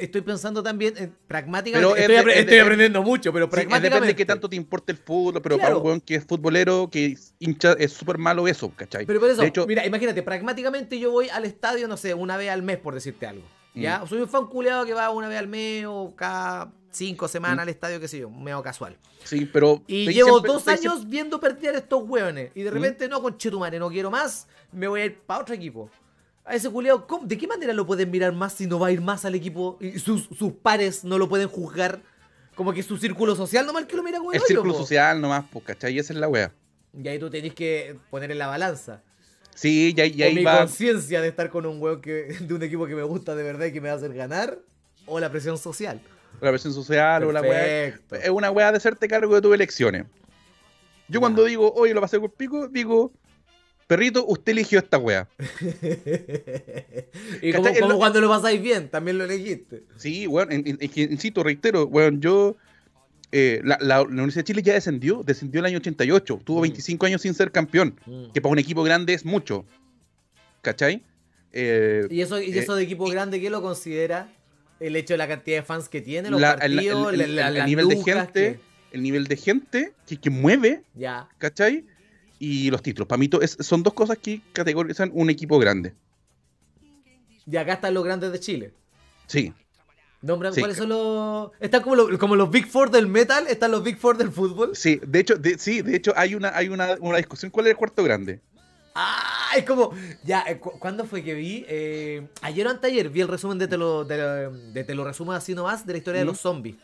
[0.04, 1.88] estoy pensando también en, pragmáticamente.
[1.94, 4.08] Pero estoy, de- apre- es de- estoy aprendiendo mucho, pero Sí, es depende pragmáticamente.
[4.08, 5.80] de qué tanto te importa el fútbol, pero para Claro.
[5.82, 9.06] un weón que es futbolero, que es hincha, es súper malo eso, ¿cachai?
[9.06, 12.38] Pero por eso, de hecho, mira, imagínate, pragmáticamente yo voy al estadio, no sé, una
[12.38, 13.44] vez al mes, por decirte algo.
[13.74, 14.00] ¿Ya?
[14.00, 14.08] Mm.
[14.08, 17.60] Soy un fan culeado que va una vez al mes o cada cinco semanas Mm.
[17.62, 18.98] al estadio, qué sé yo, medio casual.
[19.24, 19.82] sí, pero...
[19.88, 22.52] Y llevo siempre- dos años siempre- viendo perder a estos hueones.
[22.56, 22.74] Y de ¿Mm?
[22.74, 25.90] repente, no, con Chetumare, no quiero más, me voy a ir para otro equipo.
[26.44, 28.92] A ese culeado, ¿cómo- ¿de qué manera lo pueden mirar más si no va a
[28.92, 29.78] ir más al equipo?
[29.80, 32.02] Y sus, sus pares no lo pueden juzgar.
[32.56, 35.46] Como que su círculo social nomás que lo mira como el El círculo social nomás,
[35.52, 35.94] pues, ¿cachai?
[35.94, 36.52] Y esa es la wea.
[36.94, 39.02] Y ahí tú tenés que poner en la balanza.
[39.56, 40.60] Sí, y ahí, y o mi va...
[40.60, 43.68] conciencia de estar con un hueón que, de un equipo que me gusta de verdad
[43.68, 44.60] y que me va a hacer ganar.
[45.06, 46.02] O la presión social.
[46.42, 47.88] la presión social o la weá.
[47.88, 50.06] Es una weá de hacerte cargo de tus elecciones.
[51.08, 51.20] Yo Ya.
[51.20, 53.12] cuando digo, oye, lo pasé con pico, digo,
[53.92, 55.28] perrito, usted eligió esta weá.
[57.42, 57.74] y como, ¿Cachai?
[57.74, 59.84] Es como lo- cuando lo pasáis bien, también lo elegiste.
[59.98, 62.56] Sí, weón, en- en- insisto, reitero, weón, yo.
[63.34, 66.64] eh, la, la- la Universidad de Chile ya descendió, descendió el año 88, tuvo Mm.
[66.64, 67.96] 25 años sin ser campeón,
[68.34, 69.64] que para un equipo grande es mucho.
[70.62, 71.02] ¿Cachai?
[71.54, 74.30] Eh, ¿Y eso, y eh, eso de equipo grande qué lo considera?
[74.82, 77.40] El hecho de la cantidad de fans que tiene, los la- el, partidos, el- el-
[77.40, 78.60] el las nivel de gente,
[78.92, 81.30] el nivel de gente que, que mueve, Ya.
[81.38, 81.86] ¿cachai?
[82.44, 83.08] Y los títulos.
[83.08, 85.94] Para mí es- son dos cosas que categorizan un equipo grande.
[87.46, 88.74] Y acá están los grandes de Chile.
[89.28, 89.54] Sí.
[90.24, 90.60] Nombran Sí.
[90.60, 91.52] cuáles son los.
[91.60, 94.76] Están como, los- como los Big Four del metal, están los Big Four del fútbol.
[94.76, 97.52] Sí, de hecho, de, sí, de hecho hay una, hay una, una discusión.
[97.52, 98.40] ¿Cuál es el cuarto grande?
[98.96, 99.92] Ah, es como.
[100.24, 101.64] Ya, eh, cu- ¿cuándo fue que vi?
[101.68, 105.54] Eh, ayer o anteayer vi el resumen de te lo, de, te lo resumo así
[105.54, 106.76] nomás de la historia de los zombies.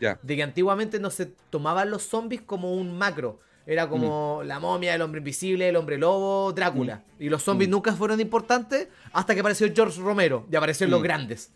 [0.00, 0.18] Ya.
[0.22, 3.40] de que antiguamente no se tomaban los zombies como un macro.
[3.66, 4.46] Era como Mm.
[4.46, 7.02] la momia, el hombre invisible, el hombre lobo, Drácula.
[7.20, 11.04] Y los zombies nunca fueron importantes hasta que apareció George Romero y aparecieron los Mm.
[11.04, 11.50] grandes.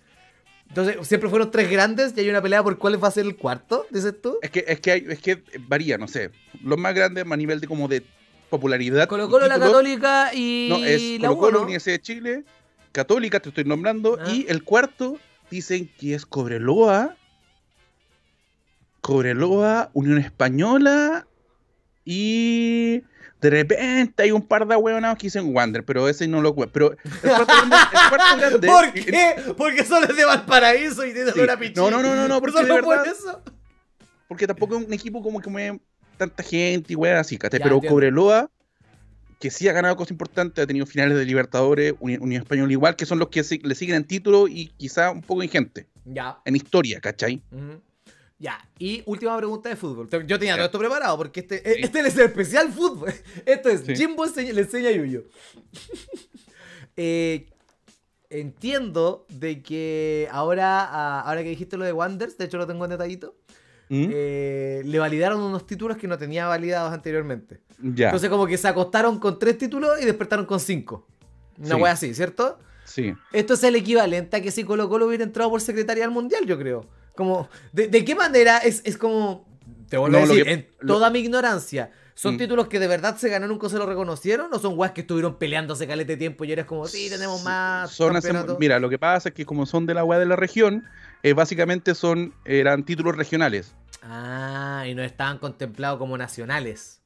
[0.69, 3.37] Entonces, siempre fueron tres grandes y hay una pelea por cuál va a ser el
[3.37, 4.39] cuarto, dices tú.
[4.43, 6.31] Es que, es que hay, es que varía, no sé.
[6.63, 8.03] Los más grandes a nivel de como de
[8.51, 9.09] popularidad.
[9.09, 11.63] Colo Colo, la Católica y No, es la Colo Colo.
[11.63, 12.45] Universidad de Chile,
[12.93, 14.19] Católica, te estoy nombrando.
[14.21, 14.31] Ah.
[14.33, 15.19] Y el cuarto
[15.51, 17.17] dicen que es Cobreloa,
[19.01, 21.27] Cobreloa, Unión Española
[22.09, 23.03] y
[23.41, 26.73] de repente hay un par de huevonados que dicen Wander, pero ese no lo cuento.
[26.73, 29.35] Pero el cuarto grande, el cuarto grande- ¿Por qué?
[29.59, 31.41] Porque son los de Valparaíso y tienen Sí.
[31.41, 31.81] una pichita.
[31.83, 33.43] No, no, no, no, no, porque Solo de por verdad- eso.
[34.29, 35.81] porque tampoco es un equipo como que mueve
[36.17, 37.61] tanta gente y weas así, ¿cachai?
[37.61, 37.93] Pero entiendo.
[37.95, 38.51] Cobreloa,
[39.39, 42.97] que sí ha ganado cosas importantes, ha tenido finales de Libertadores, Uni- Unión Española igual,
[42.97, 46.39] que son los que le siguen en título y quizá un poco en gente, Ya.
[46.47, 47.43] en historia, ¿cachai?
[47.53, 47.83] Ujú.
[48.39, 50.09] Ya, y última pregunta de fútbol.
[50.27, 51.81] Yo tenía todo esto preparado porque este, Sí.
[51.83, 53.11] este es el especial fútbol.
[53.47, 53.97] Esto es Sí.
[53.97, 55.25] Jimbo enseña- le enseña a Yuyo.
[56.99, 57.47] Eh,
[58.31, 62.85] entiendo de que ahora, ah, ahora que dijiste lo de Wanders, de hecho lo tengo
[62.85, 63.37] en detallito,
[63.91, 64.09] ¿Mm?
[64.13, 67.61] eh, le validaron unos títulos que no tenía validados anteriormente.
[67.79, 71.07] ya, Entonces como que se acostaron con tres títulos y despertaron con cinco.
[71.59, 71.81] Una Sí.
[71.83, 72.59] wea así, ¿cierto?
[72.87, 73.13] sí.
[73.33, 76.47] Esto es el equivalente a que si Colo Colo hubiera entrado por secretaria al mundial,
[76.47, 76.87] yo creo.
[77.17, 79.47] Como, ¿de, de qué manera es, es como.
[79.89, 82.39] Te vuelvo No, a decir, que- en lo- toda mi ignorancia, ¿son Mm.
[82.39, 84.53] títulos que de verdad se ganaron, nunca se lo reconocieron?
[84.53, 87.91] ¿O son weas que estuvieron peleándose calete de tiempo y eres como, sí, tenemos más.
[87.91, 88.59] Son hace- campeonatos"?
[88.59, 90.85] mira, lo que pasa es que como son de la wea de la región,
[91.23, 93.75] eh, básicamente son eran títulos regionales.
[94.03, 97.01] Ah, y no estaban contemplados como nacionales.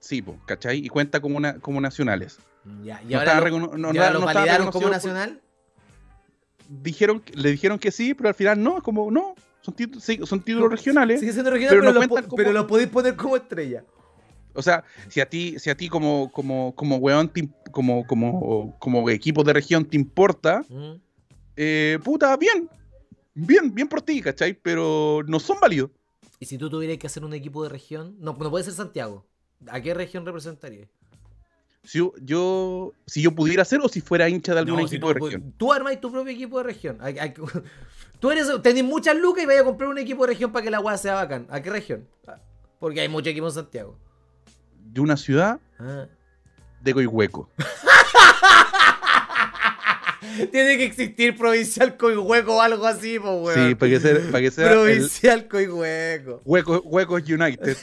[0.00, 0.84] Sí, po, ¿cachai?
[0.84, 2.38] Y cuenta como, una, como nacionales.
[2.84, 5.40] Ya, y No ahora, lo, no- y ahora no- lo validaron como reconocido por- nacional.
[6.68, 9.34] Dijeron, le dijeron que sí, pero al final no, es como, no,
[9.66, 11.20] son, títulos sí, son títulos regionales.
[11.20, 13.84] Siendo regional, pero pero, no como- pero lo podéis poner como estrella.
[14.54, 18.76] O sea, si a ti, si a ti como, como, como weón, te como, como,
[18.78, 20.94] como equipo de región te importa, Mm.
[21.56, 22.68] eh, puta, bien.
[23.34, 24.54] Bien, bien por ti, ¿cachai?
[24.54, 25.90] Pero no son válidos.
[26.40, 29.26] Y si tú tuvieras que hacer un equipo de región, no, no puede ser Santiago.
[29.68, 30.86] ¿A qué región representaría?
[31.84, 34.96] Si yo, yo- si yo pudiera hacer o si fuera hincha de algún No, si
[34.96, 35.54] equipo de región.
[35.58, 36.98] tú armáis tu propio equipo de región.
[38.20, 40.70] Tú eres, tenés muchas lucas y vais a comprar un equipo de región para que
[40.70, 41.46] la weá sea bacán.
[41.50, 42.08] ¿A qué región?
[42.26, 42.38] Ah,
[42.78, 43.98] Porque hay muchos equipos en Santiago.
[44.84, 46.06] De una ciudad Ah.
[46.80, 47.50] de Coihueco.
[50.50, 53.68] Tiene que existir Provincial Coihueco o algo así, pues weón.
[53.68, 56.42] Sí, para que sea, para que sea el Provincial Coihueco.
[56.44, 57.76] Hueco, Huecos United,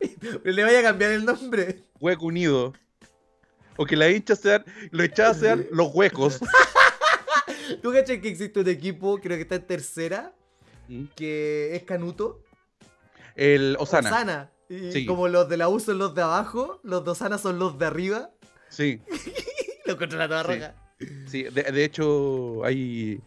[0.44, 1.82] Le vaya a cambiar el nombre.
[2.00, 2.74] Hueco Unido.
[3.76, 6.38] O que las hinchas sean, los hinchadas sean los huecos.
[7.82, 10.32] ¿Tú cachas que existe un equipo, creo que está en tercera,
[11.14, 12.42] que es Canuto?
[13.34, 14.08] El Osana.
[14.10, 14.50] Osana.
[14.68, 15.06] Y Sí.
[15.06, 17.86] como los de la U son los de abajo, los de Osana son los de
[17.86, 18.30] arriba.
[18.68, 19.00] Sí,
[19.86, 20.52] Los contra la toda Sí.
[20.54, 20.74] roja.
[21.26, 21.42] sí.
[21.44, 23.20] De, de hecho, hay.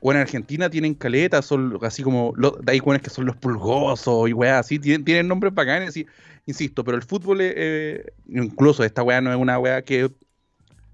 [0.00, 2.32] Bueno, en Argentina tienen caletas, son así como.
[2.36, 4.78] Los, hay buenos que son los pulgosos y weas así.
[4.78, 6.06] Tienen, tienen nombres bacanes, y,
[6.46, 10.10] insisto, pero el fútbol, es, eh, incluso esta wea no es una wea que,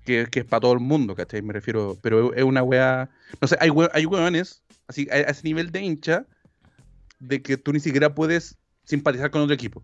[0.06, 1.42] que, que es para todo el mundo, ¿cachai?
[1.42, 1.98] Me refiero.
[2.02, 3.10] Pero es una wea.
[3.42, 6.26] No sé, hay, we- hay weones, así, a, a ese nivel de hincha,
[7.18, 9.82] de que tú ni siquiera puedes simpatizar con otro equipo.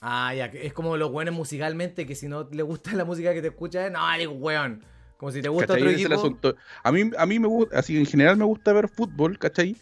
[0.00, 3.40] Ah, ya, es como los buenos musicalmente, que si no le gusta la música que
[3.42, 4.82] te escuchas, no, eres weón.
[5.16, 5.82] Como si te gusta ¿cachai?
[5.82, 6.20] otro es el equipo.
[6.20, 6.56] asunto.
[6.82, 9.76] A mí, a mí me gusta, así en general me gusta ver fútbol, ¿cachai?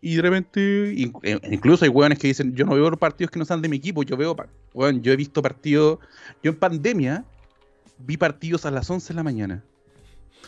[0.00, 3.44] Y de repente, eh, incluso hay hueones que dicen, yo no veo partidos que no
[3.44, 4.34] sean de mi equipo, yo veo,
[4.72, 5.98] hueón, yo he visto partidos,
[6.42, 7.24] yo en pandemia
[7.98, 9.64] vi partidos a las 11 de la mañana.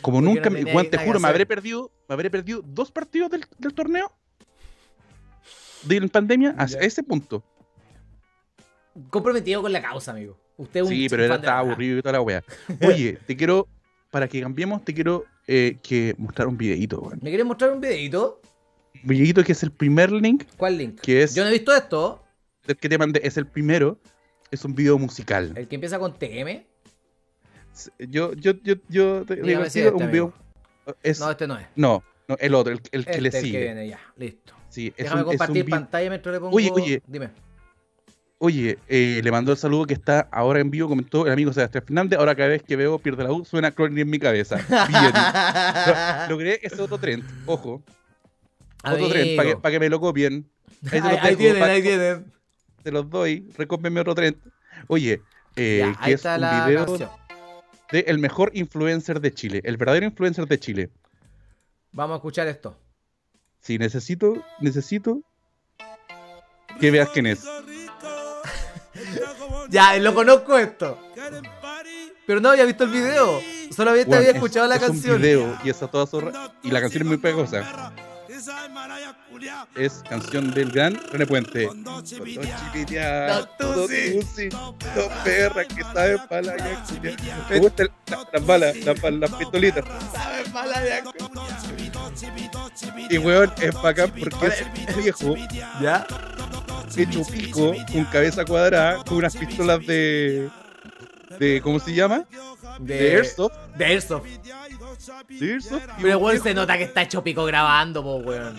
[0.01, 2.91] Como Porque nunca, no me, hueón, te juro, me habré perdido, me habré perdido dos
[2.91, 4.13] partidos del, del torneo
[5.83, 7.43] de en pandemia a ese punto.
[9.09, 10.39] Comprometido con la causa, amigo.
[10.57, 12.45] Usted es un Sí, pero era, estaba aburrido y toda la wea.
[12.83, 13.67] Oye, te quiero,
[14.11, 17.19] para que cambiemos, te quiero eh, que mostrar un videito, weón.
[17.23, 18.41] ¿Me quieres mostrar un videito?
[19.03, 21.01] Un videito que es el primer link ¿Cuál link?
[21.01, 22.23] que es Yo no he visto esto.
[22.67, 23.99] el que te mandé, es el primero,
[24.51, 25.53] es un video musical.
[25.57, 26.67] El que empieza con TM.
[27.99, 30.35] Yo, yo, yo, yo te digo, si este, un video.
[31.03, 31.67] Es, No, no, este no es.
[31.77, 32.03] no,
[32.39, 33.61] el otro, el, el que Este, le el que sigue.
[33.63, 34.55] viene, ya, listo.
[34.69, 36.57] Sí, es Déjame un- es compartir pantalla mientras le pongo.
[36.57, 37.03] Oye, oye.
[37.07, 37.31] Dime.
[38.43, 41.85] Oye, eh, le mandó el saludo que está ahora en vivo, comentó el amigo Sebastián
[41.87, 42.19] Fernández.
[42.19, 44.57] Ahora cada vez que veo pierde la U, suena Clooney en mi cabeza.
[44.57, 45.13] Bien.
[46.29, 47.83] Lo- Logré ese otro trend, ojo.
[48.83, 50.49] Otro trend, para que, pa' que me lo copien.
[50.91, 52.33] Ahí, Ahí, ahí tienen, ahí tienen.
[52.83, 54.37] Te los doy, recópenme otro trend.
[54.87, 55.21] Oye,
[55.57, 57.11] eh, Ya, que ahí es está un la video canción.
[57.93, 60.91] De el mejor influencer de Chile, el verdadero influencer de Chile.
[61.93, 62.77] Vamos a escuchar esto.
[63.61, 65.23] Sí, necesito, necesito.
[66.81, 67.45] que veas quién es.
[69.71, 70.99] Ya, lo conozco esto.
[72.27, 73.41] Pero no había visto el video.
[73.71, 75.17] Solamente Weón, había es- escuchado la es canción.
[75.17, 76.53] un video y esa toda zorra.
[76.65, 77.93] Y la canción es muy pegajosa.
[79.75, 81.67] Es canción del gran René Puente.
[81.67, 84.19] Con dos chiquiteadas, Dos dos tusi.
[84.21, 87.17] tusi, dos perras que saben para la yaculia.
[87.51, 89.85] Me gustan la- las balas, las, pistolitas.
[93.11, 95.35] Y weón, es bacán porque es viejo
[95.81, 96.07] ¿Ya?
[96.97, 100.49] hecho pico, con cabeza cuadrada, con unas pistolas de.
[101.39, 102.25] de ¿Cómo se llama?
[102.79, 102.95] De.
[102.95, 103.53] De Airsoft.
[103.77, 104.27] De Airsoft.
[106.01, 108.57] Pero weón se nota que está hecho pico grabando, po, weón.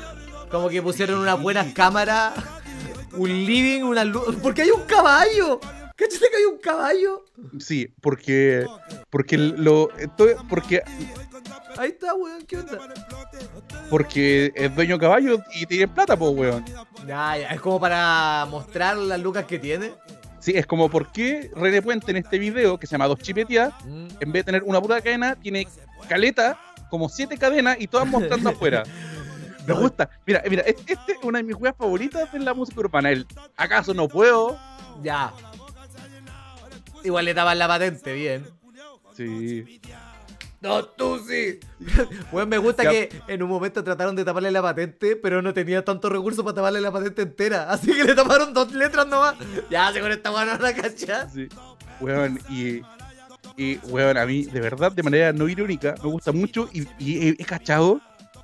[0.50, 2.34] Como que pusieron unas buenas cámaras,
[3.14, 4.36] un living, una luz.
[4.42, 5.60] Porque hay un caballo.
[5.96, 7.26] ¿Cachate que hay un caballo?
[7.60, 8.66] Sí, porque.
[9.10, 9.90] Porque lo.
[10.50, 10.82] porque.
[11.78, 12.80] Ahí está, weón, ¿qué onda?
[13.90, 16.66] Porque es dueño de caballo y tiene plata, pues, weón.
[17.08, 19.94] Ya, ya, es como para mostrar las lucas que tiene.
[20.42, 23.74] Sí, es como por qué René Puente en este video, que se llama Dos Chipeteadas,
[23.86, 24.08] Mm.
[24.20, 25.68] en vez de tener una pura cadena, tiene
[26.10, 28.84] caleta, como siete cadenas y todas mostrando afuera.
[29.68, 30.10] Me gusta.
[30.26, 33.12] Mira, mira, este este es una de mis juegas favoritas de la música urbana.
[33.12, 34.58] El ¿Acaso no puedo?
[35.04, 35.32] Ya.
[37.04, 38.46] Igual le daban la patente, bien.
[39.16, 39.80] Sí.
[40.62, 41.60] No, tú sí.
[42.32, 45.84] Weón, me gusta que en un momento trataron de taparle la patente, pero no tenía
[45.84, 47.72] tantos recursos para taparle la patente entera.
[47.72, 49.36] Así que le taparon dos letras nomás.
[49.72, 51.34] Ya, se con esta weón no la cachas.
[51.34, 51.50] Sí.
[52.00, 52.82] Weón, y,
[53.58, 57.28] y, weón, a mí, de verdad, de manera no irónica, me gusta mucho y, y
[57.28, 58.00] he, he cachado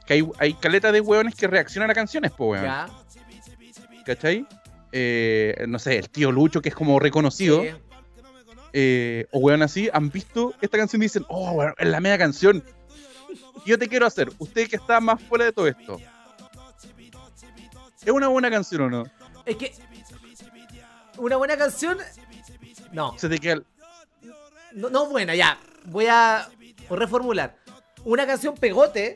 [0.08, 2.64] que hay, hay caleta de weones que reaccionan a canciones, po, weón.
[2.64, 2.88] Ya.
[4.06, 4.48] ¿Cachai?
[4.92, 7.70] Eh, no sé, el tío Lucho, que es como reconocido, Sí.
[8.80, 12.18] Eh, o weón así, han visto esta canción y dicen, oh, weón, es la media
[12.20, 12.64] canción.
[13.66, 16.00] Yo te quiero hacer, usted que está más fuera de todo esto,
[18.06, 19.04] ¿es una buena canción o no?
[19.46, 19.74] Es que.
[21.18, 21.98] Una buena canción.
[22.92, 23.54] No, Se te queda.
[23.56, 23.66] el-
[24.74, 25.58] no, no buena, ya.
[25.86, 26.48] Voy a
[26.90, 27.58] reformular.
[28.04, 29.16] Una canción pegote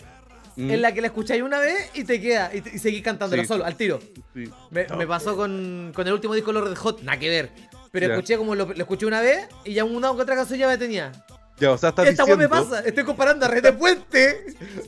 [0.58, 2.54] Mm, en la que la escucháis una vez y te queda.
[2.54, 3.48] Y, te- y seguís cantándola Sí.
[3.48, 4.00] solo, al tiro.
[4.34, 4.50] sí.
[4.70, 7.52] Me, me pasó con, con el último disco de los Red Hot, nada que ver.
[7.92, 8.14] Pero Ya.
[8.14, 11.12] escuché como lo, lo escuché una vez y ya una otra canción ya me tenía.
[11.58, 14.46] Ya, o sea, estás Esta weá me diciendo pasa, estoy comparando a Red de Puente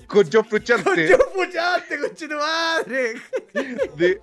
[0.07, 3.13] con John con Frusciante, John Puchante, con Chino Madre.
[3.95, 4.19] de,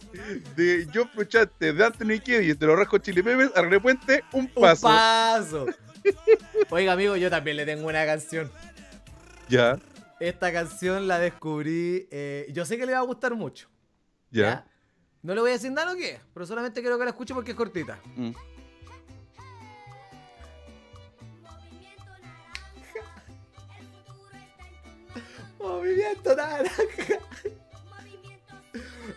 [0.57, 4.51] de John Frusciante, de Anthony Kiedis, de los Rascos Chili Peppers, a René Puente, un
[4.53, 4.89] Un paso.
[4.89, 5.67] paso.
[6.71, 8.51] Oiga, amigo, yo también le tengo una canción.
[9.49, 9.79] Ya,
[10.19, 12.09] Esta canción la descubrí.
[12.11, 13.69] eh, yo sé que le va a gustar mucho.
[14.31, 14.67] ya.
[15.23, 17.51] No le voy a decir nada que es, pero solamente quiero que la escuche porque
[17.51, 17.99] es cortita.
[18.17, 18.31] Mm.
[25.61, 26.83] Movimiento naranja.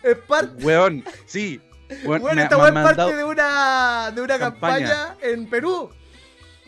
[0.02, 0.64] Es parte.
[0.64, 1.60] Weón, sí.
[2.04, 4.88] Weón, Bueno, esta es parte de una, de una campaña.
[4.88, 5.16] Campaña.
[5.22, 5.90] en Perú.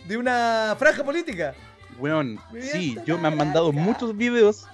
[0.07, 1.55] De una franja política.
[1.99, 4.67] Weón, sí, yo me han mandado muchos videos.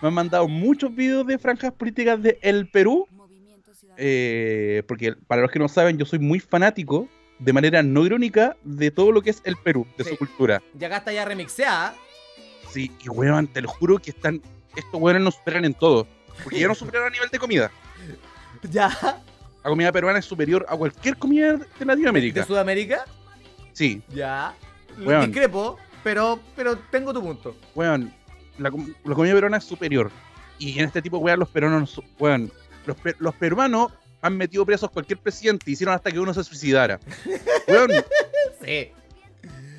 [0.00, 3.06] Me han mandado muchos videos de franjas políticas de El Perú.
[3.98, 7.08] eh, porque para los que no saben, yo soy muy fanático,
[7.38, 10.10] de manera no irónica, de todo lo que es el Perú, de Sí.
[10.10, 10.62] su cultura.
[10.78, 11.94] Y acá está ya remixeada.
[12.72, 14.40] Sí, y weón, te lo juro que están.
[14.74, 16.06] Estos weones nos superan en todo.
[16.42, 17.70] Porque ya nos superaron a nivel de comida.
[18.70, 18.88] Ya.
[19.64, 22.44] La comida peruana es superior a cualquier comida de De Latinoamérica.
[22.44, 23.04] Sudamérica.
[23.72, 24.54] Sí, Ya.
[24.98, 25.26] Weón.
[25.26, 27.56] Discrepo, pero, pero tengo tu punto.
[27.74, 28.12] weón,
[28.58, 30.10] la, com- la comida peruana es superior.
[30.58, 32.52] Y en este tipo de weas los peruanos, weón,
[32.86, 37.00] los, los peruanos han metido presos cualquier presidente y hicieron hasta que uno se suicidara.
[37.68, 37.90] Weón,
[38.64, 38.90] Sí.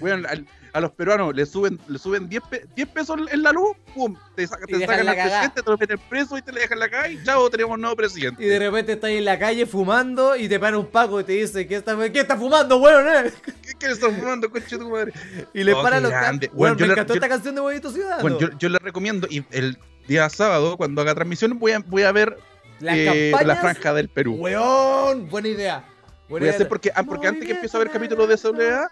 [0.02, 3.52] weón, al- a los peruanos le suben, le suben 10, pe- 10 pesos en la
[3.52, 6.52] luz, pum, te, saca- te sacan la al presidente, te lo meten preso y te
[6.52, 8.44] le dejan la calle y chao, tenemos un nuevo presidente.
[8.44, 11.34] Y de repente estás en la calle fumando y te para un paco y te
[11.34, 13.08] dice, ¿qué está, qué está fumando, weón?
[13.08, 15.14] eh?" ¿Qué, qué le están fumando, coche tu madre?
[15.54, 16.50] Y le Oh, para los grande.
[16.54, 18.22] Weón, yo me le- encantó esta canción de Movimiento Ciudadano.
[18.22, 22.02] Bueno, yo, yo les recomiendo y el día sábado, cuando haga transmisión, voy a, voy
[22.04, 22.36] a ver
[22.80, 24.38] Las eh, la franja del Perú.
[24.40, 25.86] Weón, buena idea.
[26.30, 28.88] Buena Voy a hacer porque, ah, porque antes que empiezo a ver capítulos de Soledad,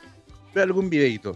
[0.54, 1.36] veo algún videito.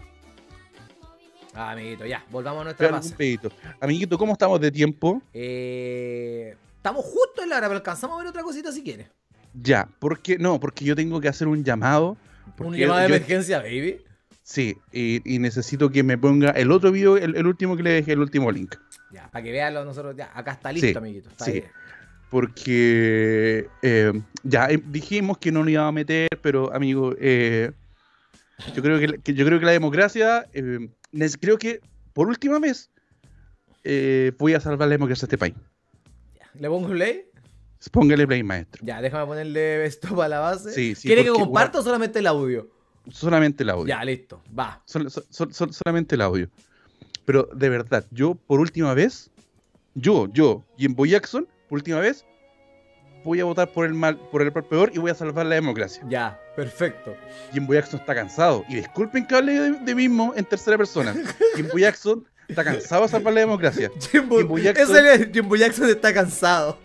[1.58, 3.08] Ah, amiguito, ya, volvamos a nuestra base.
[3.08, 3.50] algún videito.
[3.80, 5.22] Amiguito, ¿cómo estamos de tiempo?
[5.32, 9.08] Eh, estamos justo en la hora, pero alcanzamos a ver otra cosita si quieres.
[9.54, 12.16] Ya, porque no, porque yo tengo que hacer un llamado.
[12.58, 14.02] Un llamado de yo- emergencia, baby.
[14.42, 17.90] Sí, y, y necesito que me ponga el otro video, el, el último que le
[17.90, 18.74] dejé, el último link.
[19.10, 20.14] Ya, para que veanlo nosotros.
[20.14, 21.30] Ya, acá está listo, Sí, amiguito.
[21.30, 21.52] Está sí.
[21.52, 21.64] bien.
[22.30, 27.72] Porque eh, ya eh, dijimos que no nos íbamos a meter, pero amigo, eh,
[28.74, 30.88] yo creo que, que- yo creo que la democracia, eh,
[31.40, 31.80] creo que
[32.12, 32.90] por última vez
[33.84, 35.54] eh, voy a salvar la democracia de este país.
[36.54, 37.24] ¿Le pongo play?
[37.92, 38.84] Póngale play, maestro.
[38.84, 40.72] Ya, déjame ponerle esto para la base.
[40.72, 42.68] Sí, sí, ¿Quiere que comparta o solamente el audio?
[43.10, 43.86] Solamente el audio.
[43.86, 44.42] Ya, listo.
[44.58, 44.82] Va.
[44.86, 46.48] Sol- sol- sol- sol- solamente el audio.
[47.24, 49.30] Pero de verdad, yo por última vez,
[49.94, 52.24] yo, yo, Jimbo Jackson, por última vez,
[53.26, 56.02] voy a votar por el mal, por el peor y voy a salvar la democracia.
[56.08, 57.14] Ya, perfecto.
[57.52, 58.64] Jimbo Jackson está cansado.
[58.68, 61.12] Y disculpen que hable de, de mismo en tercera persona.
[61.56, 63.90] Jimbo Jackson está cansado de salvar la democracia.
[64.12, 66.78] Jimbo, Jimbo Jackson- ese es- Jimbo Jackson está cansado.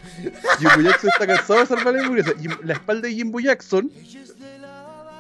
[0.59, 2.33] Jimbo Jackson está cansado de salvar la democracia.
[2.39, 3.91] Jim- la espalda de Jimbo Jackson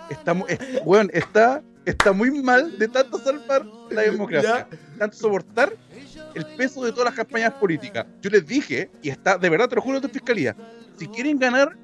[0.09, 4.67] está, es- weón, está, está muy mal de tanto salvar la democracia.
[4.97, 5.73] Tanto soportar
[6.35, 8.05] el peso de todas las campañas políticas.
[8.21, 10.55] Yo les dije, y está, de verdad te lo juro de tu fiscalía,
[10.97, 11.75] si quieren ganar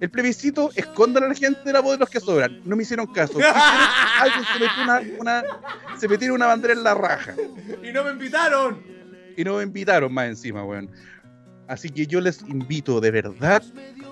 [0.00, 2.60] el plebiscito, escondan a la gente de la voz de los que sobran.
[2.64, 3.38] No me hicieron caso.
[4.18, 5.42] Alguien se metió una, una,
[5.98, 7.34] se metió una bandera en la raja.
[7.82, 8.82] Y no me invitaron.
[9.36, 10.90] Y no me invitaron más encima, weón.
[11.68, 13.62] Así que yo les invito de verdad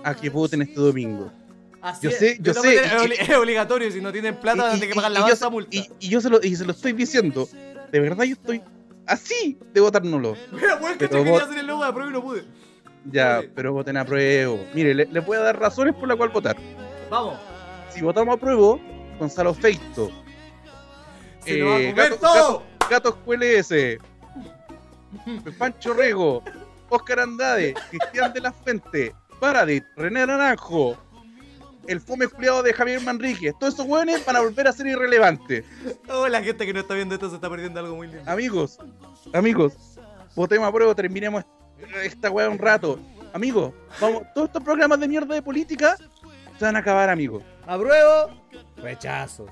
[0.05, 1.33] a que voten este domingo.
[1.81, 2.19] Así Yo es.
[2.19, 3.91] sé- yo sé, Es, obli- es obligatorio.
[3.91, 5.71] Si no tienen plata, a tener que pagar la y yo multa.
[5.77, 7.49] y- y yo se lo, y se lo estoy diciendo.
[7.91, 8.61] De verdad yo estoy
[9.09, 10.35] así de votárnoslo.
[10.53, 12.45] Mira, weón, que pero quería hacer el logo de prueba y no pude.
[13.11, 14.57] Ya, pero voten a prueba.
[14.75, 16.57] Mire, le- voy a dar razones por la cual votar.
[17.11, 17.39] Vamos.
[17.91, 18.79] Si votamos a prueba,
[19.19, 20.11] Gonzalo Feito,
[21.45, 22.63] Se nos va a Eh, comer gato- todo.
[22.91, 23.99] Gato QLS,
[25.59, 26.43] Pancho Rego,
[26.89, 30.97] Oscar Andade, Cristian de la Fuente, Paradit, René Naranjo,
[31.89, 33.55] el fome culiado de Javier Manríquez.
[33.59, 35.65] Todos esos hueones van a volver a ser irrelevantes.
[36.09, 38.31] Oh, la gente que no está viendo esto se está perdiendo algo muy lindo.
[38.31, 38.79] Amigos,
[39.33, 39.75] amigos,
[40.37, 41.45] votemos a prueba, terminemos
[42.05, 42.99] esta weá un rato.
[43.33, 45.97] Amigos, vamos, todos estos programas de mierda de política
[46.59, 47.43] se van a acabar, amigos.
[47.67, 48.31] Apruebo.
[48.77, 49.47] Rechazo.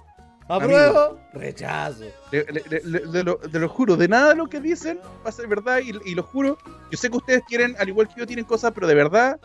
[0.49, 1.18] Apruebo.
[1.32, 2.05] Rechazo.
[2.30, 4.99] Le- le- le- le- de, lo, de lo juro, de nada de lo que dicen
[5.24, 6.57] va a ser verdad y, y lo juro.
[6.91, 9.41] Yo sé que ustedes quieren, al igual que yo, tienen cosas, pero de verdad,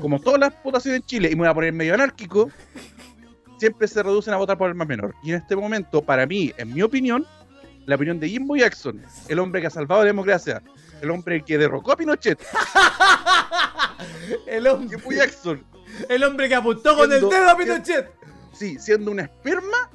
[0.00, 2.50] como todas las votaciones en Chile, y me voy a poner medio anárquico,
[3.58, 5.14] siempre se reducen a votar por el más menor.
[5.22, 7.26] Y en este momento, para mí, en mi opinión,
[7.86, 10.62] la opinión de Jimbo Jackson, el hombre que ha salvado la democracia,
[11.00, 12.40] el hombre que derrocó a Pinochet,
[14.46, 15.64] El hombre, Jimbo Jackson,
[16.08, 18.10] el hombre que apuntó con el dedo a Pinochet.
[18.52, 19.90] sí, siendo una esperma,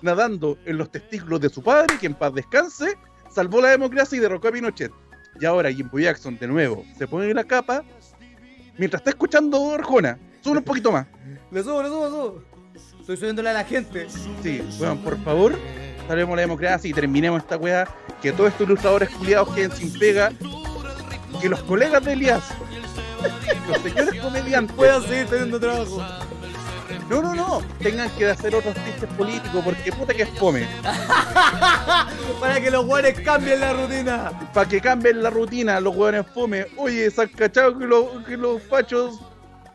[0.00, 2.96] nadando en los testículos de su padre, que en paz descanse,
[3.30, 4.92] salvó la democracia y derrocó a Pinochet.
[5.40, 7.84] Y ahora Jimbo Jackson, de nuevo, se pone la capa
[8.78, 10.18] mientras está escuchando Arjona.
[10.42, 11.06] Sube un poquito más.
[11.50, 12.42] Le subo, le subo, le subo.
[13.00, 14.08] Estoy subiéndole a la gente.
[14.42, 15.58] Sí, bueno, por favor,
[16.08, 17.86] salvemos la democracia y terminemos esta weá.
[18.22, 20.32] Que todos estos ilustradores culiados queden sin pega.
[21.40, 22.42] Que los colegas de Elías,
[23.68, 26.00] los señores comediantes, Puedo seguir teniendo trabajo.
[27.10, 30.66] No, no, no, tengan que hacer otros chistes políticos porque puta que es fome.
[32.40, 34.32] Para que los guanes cambien la rutina.
[34.52, 36.66] para que cambien la rutina, los hueones fome.
[36.76, 39.20] Oye, ¿se han cachado que, los- que los fachos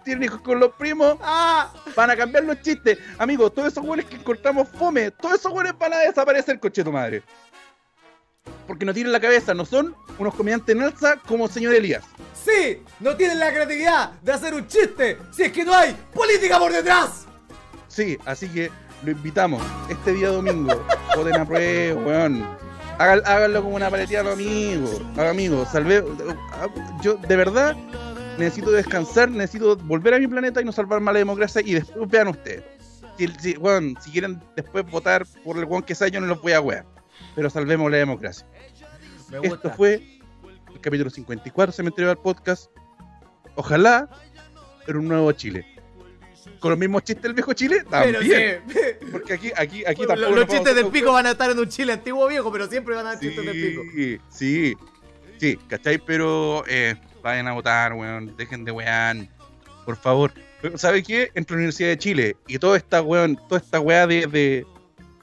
[0.03, 1.17] tienen hijos con los primos?
[1.21, 1.69] ¡Ah!
[1.95, 2.97] Van a cambiar los chistes.
[3.17, 6.91] Amigos, todos esos hueones que encontramos fome, todos esos hueones van a desaparecer, coche tu
[6.91, 7.23] madre.
[8.67, 12.03] Porque no tienen la cabeza, no son unos comediantes en alza como el señor Elías.
[12.33, 12.81] ¡Sí!
[12.99, 16.71] No tienen la creatividad de hacer un chiste si es que no hay política por
[16.71, 17.25] detrás.
[17.87, 18.69] Sí, así que
[19.03, 20.73] lo invitamos este día domingo.
[21.15, 22.45] Voten a prueba, weón.
[22.99, 25.01] Hágan- háganlo como una paletilla a los amigos.
[25.17, 26.03] A los amigos, salve.
[27.01, 27.75] Yo, de verdad,
[28.37, 31.61] necesito descansar, necesito volver a mi planeta y no salvar más la democracia.
[31.63, 32.63] Y después vean ustedes.
[33.17, 36.41] Si, si, weón, si quieren después votar por el weón que sea, yo no los
[36.41, 36.85] voy a wear.
[37.35, 38.45] Pero salvemos la democracia.
[39.29, 40.19] Me Esto fue
[40.73, 42.71] el capítulo 54 Cementerio del Podcast.
[43.55, 44.09] Ojalá
[44.87, 45.65] en un nuevo Chile.
[46.59, 48.61] Con los mismos chistes del viejo Chile, Pero también.
[48.67, 48.75] sí.
[49.11, 50.35] Porque aquí, aquí, aquí Los, tampoco.
[50.35, 53.05] los chistes del pico van a estar en un chile antiguo viejo, pero siempre van
[53.05, 54.19] a dar Sí, chistes del pico.
[54.29, 54.75] sí,
[55.37, 55.97] sí, ¿cachai?
[55.99, 58.35] Pero eh, vayan a votar, weón.
[58.37, 59.29] Dejen de weón.
[59.85, 60.31] Por favor.
[60.75, 61.31] ¿Sabe qué?
[61.35, 64.65] Entre la Universidad de Chile y toda esta weón, toda esta weá de, de,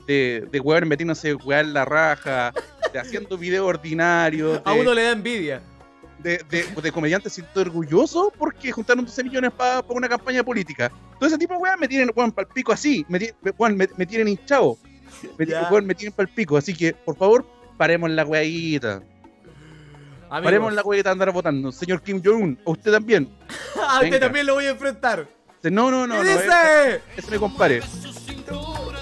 [0.07, 2.53] de, de weón metiéndose weá en la raja,
[2.93, 5.61] de haciendo videos ordinarios, A uno le da envidia.
[6.19, 10.91] de, de, de comediantes siento orgulloso porque juntaron 12 millones para una campaña política.
[11.19, 13.19] Todo ese tipo de weas me tienen weón pal pico así, me,
[13.59, 14.77] weón, me, me tienen hinchado.
[15.39, 16.57] Me, weón, me tienen pal pico.
[16.57, 17.47] Así que, por favor,
[17.79, 19.01] paremos la weadita.
[20.29, 21.71] Amigos, Paremos la weadita de andar votando.
[21.73, 23.29] Señor Kim Jong-un, a usted también.
[23.89, 25.27] a usted también lo voy a enfrentar.
[25.63, 26.41] No, no, no, ¿Qué no.
[26.41, 27.01] dice?
[27.17, 27.81] Ese me compare.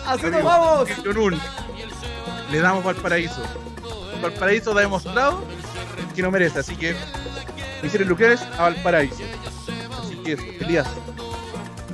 [0.06, 0.88] ¡Así nos vamos!
[2.50, 3.42] Le damos Valparaíso.
[4.20, 5.42] Valparaíso ha demostrado
[6.14, 6.94] que no merece, así que
[7.82, 9.22] misiones nucleares a Valparaíso.
[10.00, 10.86] Así que eso, Elías.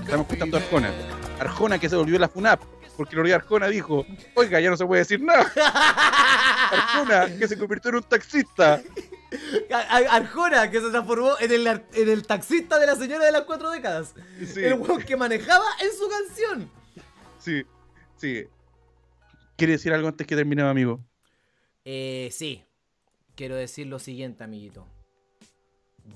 [0.02, 0.90] Estamos escuchando a Arjona.
[1.38, 2.61] Arjona que se volvió la FUNAP,
[2.96, 4.04] porque Loría Arjona dijo,
[4.34, 5.50] oiga, ya no se puede decir nada.
[6.72, 8.80] Arjona que se convirtió en un taxista.
[10.11, 13.42] Arjona, que se transformó en el, ar- en el taxista de la señora de las
[13.42, 14.14] cuatro décadas.
[14.52, 14.61] Sí.
[14.64, 16.70] El weón que manejaba en su canción.
[17.38, 17.64] Sí,
[18.19, 18.45] sí.
[19.57, 21.01] ¿Quiere decir algo antes que termine, amigo?
[21.85, 22.64] Eh, sí.
[23.35, 24.87] Quiero decir lo siguiente, amiguito.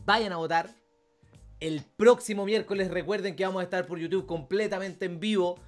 [0.05, 0.71] Vayan a votar.
[1.61, 5.59] El próximo miércoles recuerden que vamos a estar por YouTube completamente en vivo,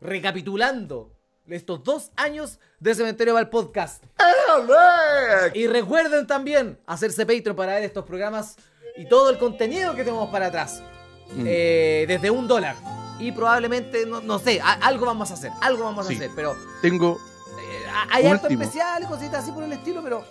[0.00, 1.12] recapitulando
[1.48, 4.02] estos dos años de Cementerio el Podcast.
[5.54, 8.56] Y recuerden también hacerse Patreon para ver estos programas
[8.96, 10.82] y todo el contenido que tenemos para atrás.
[11.34, 11.44] Mm.
[11.46, 12.76] Eh, desde un dólar.
[13.22, 16.14] Y probablemente, no, no sé, a- algo vamos a hacer, algo vamos Sí.
[16.14, 17.18] a hacer, pero Tengo.
[17.58, 18.62] eh, hay harto Último.
[18.62, 20.24] especiales, cositas así por el estilo, pero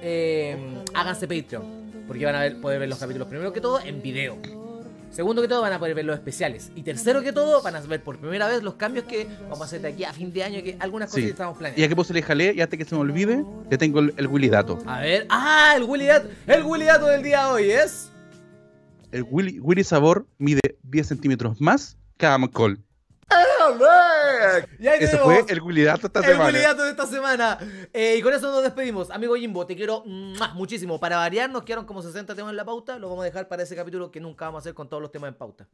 [0.00, 0.56] eh,
[0.94, 4.36] háganse Patreon, porque van a ver- poder ver los capítulos primero que todo en video.
[5.10, 6.70] Segundo que todo van a poder ver los especiales.
[6.76, 9.64] Y tercero que todo van a ver por primera vez los cambios que vamos a
[9.64, 11.30] hacer de aquí a fin de año, que algunas cosas Sí.
[11.30, 11.88] estamos Y a planeando.
[11.88, 14.48] que puse le jalé, y antes que se me olvide, le tengo el, el Willy
[14.50, 14.78] Dato.
[14.86, 18.07] A ver, ah, el Willy Dato, el Willy Dato del día de hoy es...
[19.12, 22.82] El Willy, Willy Sabor mide 10 centímetros más cada McCall.
[24.78, 26.46] Y ahí Ese fue el Willy Dato esta el semana.
[26.46, 27.58] Willy Dato de esta semana.
[27.92, 29.10] Eh, y con eso nos despedimos.
[29.10, 30.54] Amigo Jimbo, te quiero ¡mua!
[30.54, 30.98] muchísimo.
[30.98, 32.98] Para variar, nos quedaron como 60 temas en la pauta.
[32.98, 35.10] Lo vamos a dejar para ese capítulo que nunca vamos a hacer con todos los
[35.10, 35.68] temas en pauta.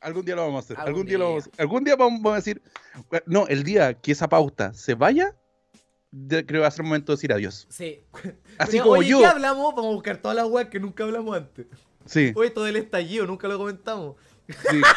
[0.00, 0.76] Algún día lo vamos a hacer.
[0.76, 1.18] Algún Algún, día.
[1.18, 1.60] lo vamos a hacer.
[1.60, 2.62] Algún día vamos, a decir.
[3.26, 5.34] No, el día que esa pauta se vaya,
[6.28, 7.66] creo que va a ser el momento de decir adiós.
[7.70, 8.04] Sí.
[8.58, 9.18] Así Pero, como oye, yo.
[9.20, 9.74] ¿qué hablamos?
[9.74, 11.66] Vamos a buscar todas las weas que nunca hablamos antes.
[12.06, 14.16] Sí, Oye, todo el estallido, nunca lo comentamos.
[14.48, 14.80] sí.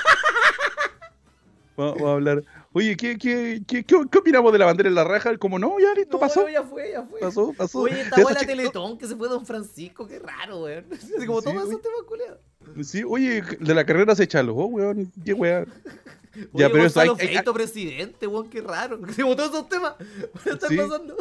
[1.78, 2.43] Vamos vamos a hablar.
[2.74, 5.38] Oye, ¿qué, qué, qué, qué, qué opinamos de la bandera en la raja?
[5.38, 6.41] Como no, ya listo, No, pasó.
[6.41, 7.22] no, ya fue, ya fue.
[7.22, 7.80] Pasó, pasó.
[7.80, 10.86] Oye, esta chica- Teletón que se fue Don Francisco, qué raro, weón.
[10.91, 11.57] Así como Sí, oye.
[11.57, 12.39] esos temas culiados.
[12.84, 15.10] Sí, oye, de la carrera se echa oh, weón.
[15.24, 15.66] Qué weá.
[16.36, 18.99] Oye, Ya, pero eso hay, Gonzalo hay- Feito, presidente, weón, qué raro.
[19.21, 19.93] Como todos esos temas
[20.45, 20.77] estar Sí.
[20.77, 21.15] pasando.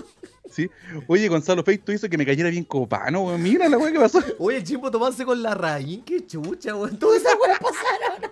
[0.50, 0.70] Sí.
[1.06, 3.42] Oye, Gonzalo Feito hizo que me cayera bien copano, weón.
[3.42, 4.20] Mira la weá que pasó.
[4.38, 6.98] Oye, el chimpo tomarse con la raíz, qué chucha, weón.
[6.98, 8.30] Todas esas weas pasaron.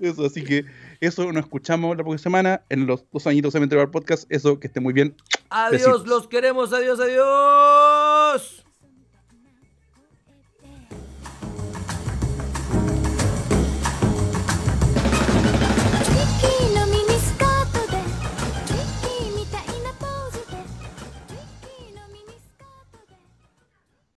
[0.00, 0.64] Eso, así que
[1.00, 4.24] eso nos escuchamos la próxima semana en los dos añitos de Cementerio Podcast.
[4.30, 5.14] Eso, que esté muy bien.
[5.50, 6.06] Adiós, Besitos.
[6.06, 8.63] los queremos, adiós, adiós.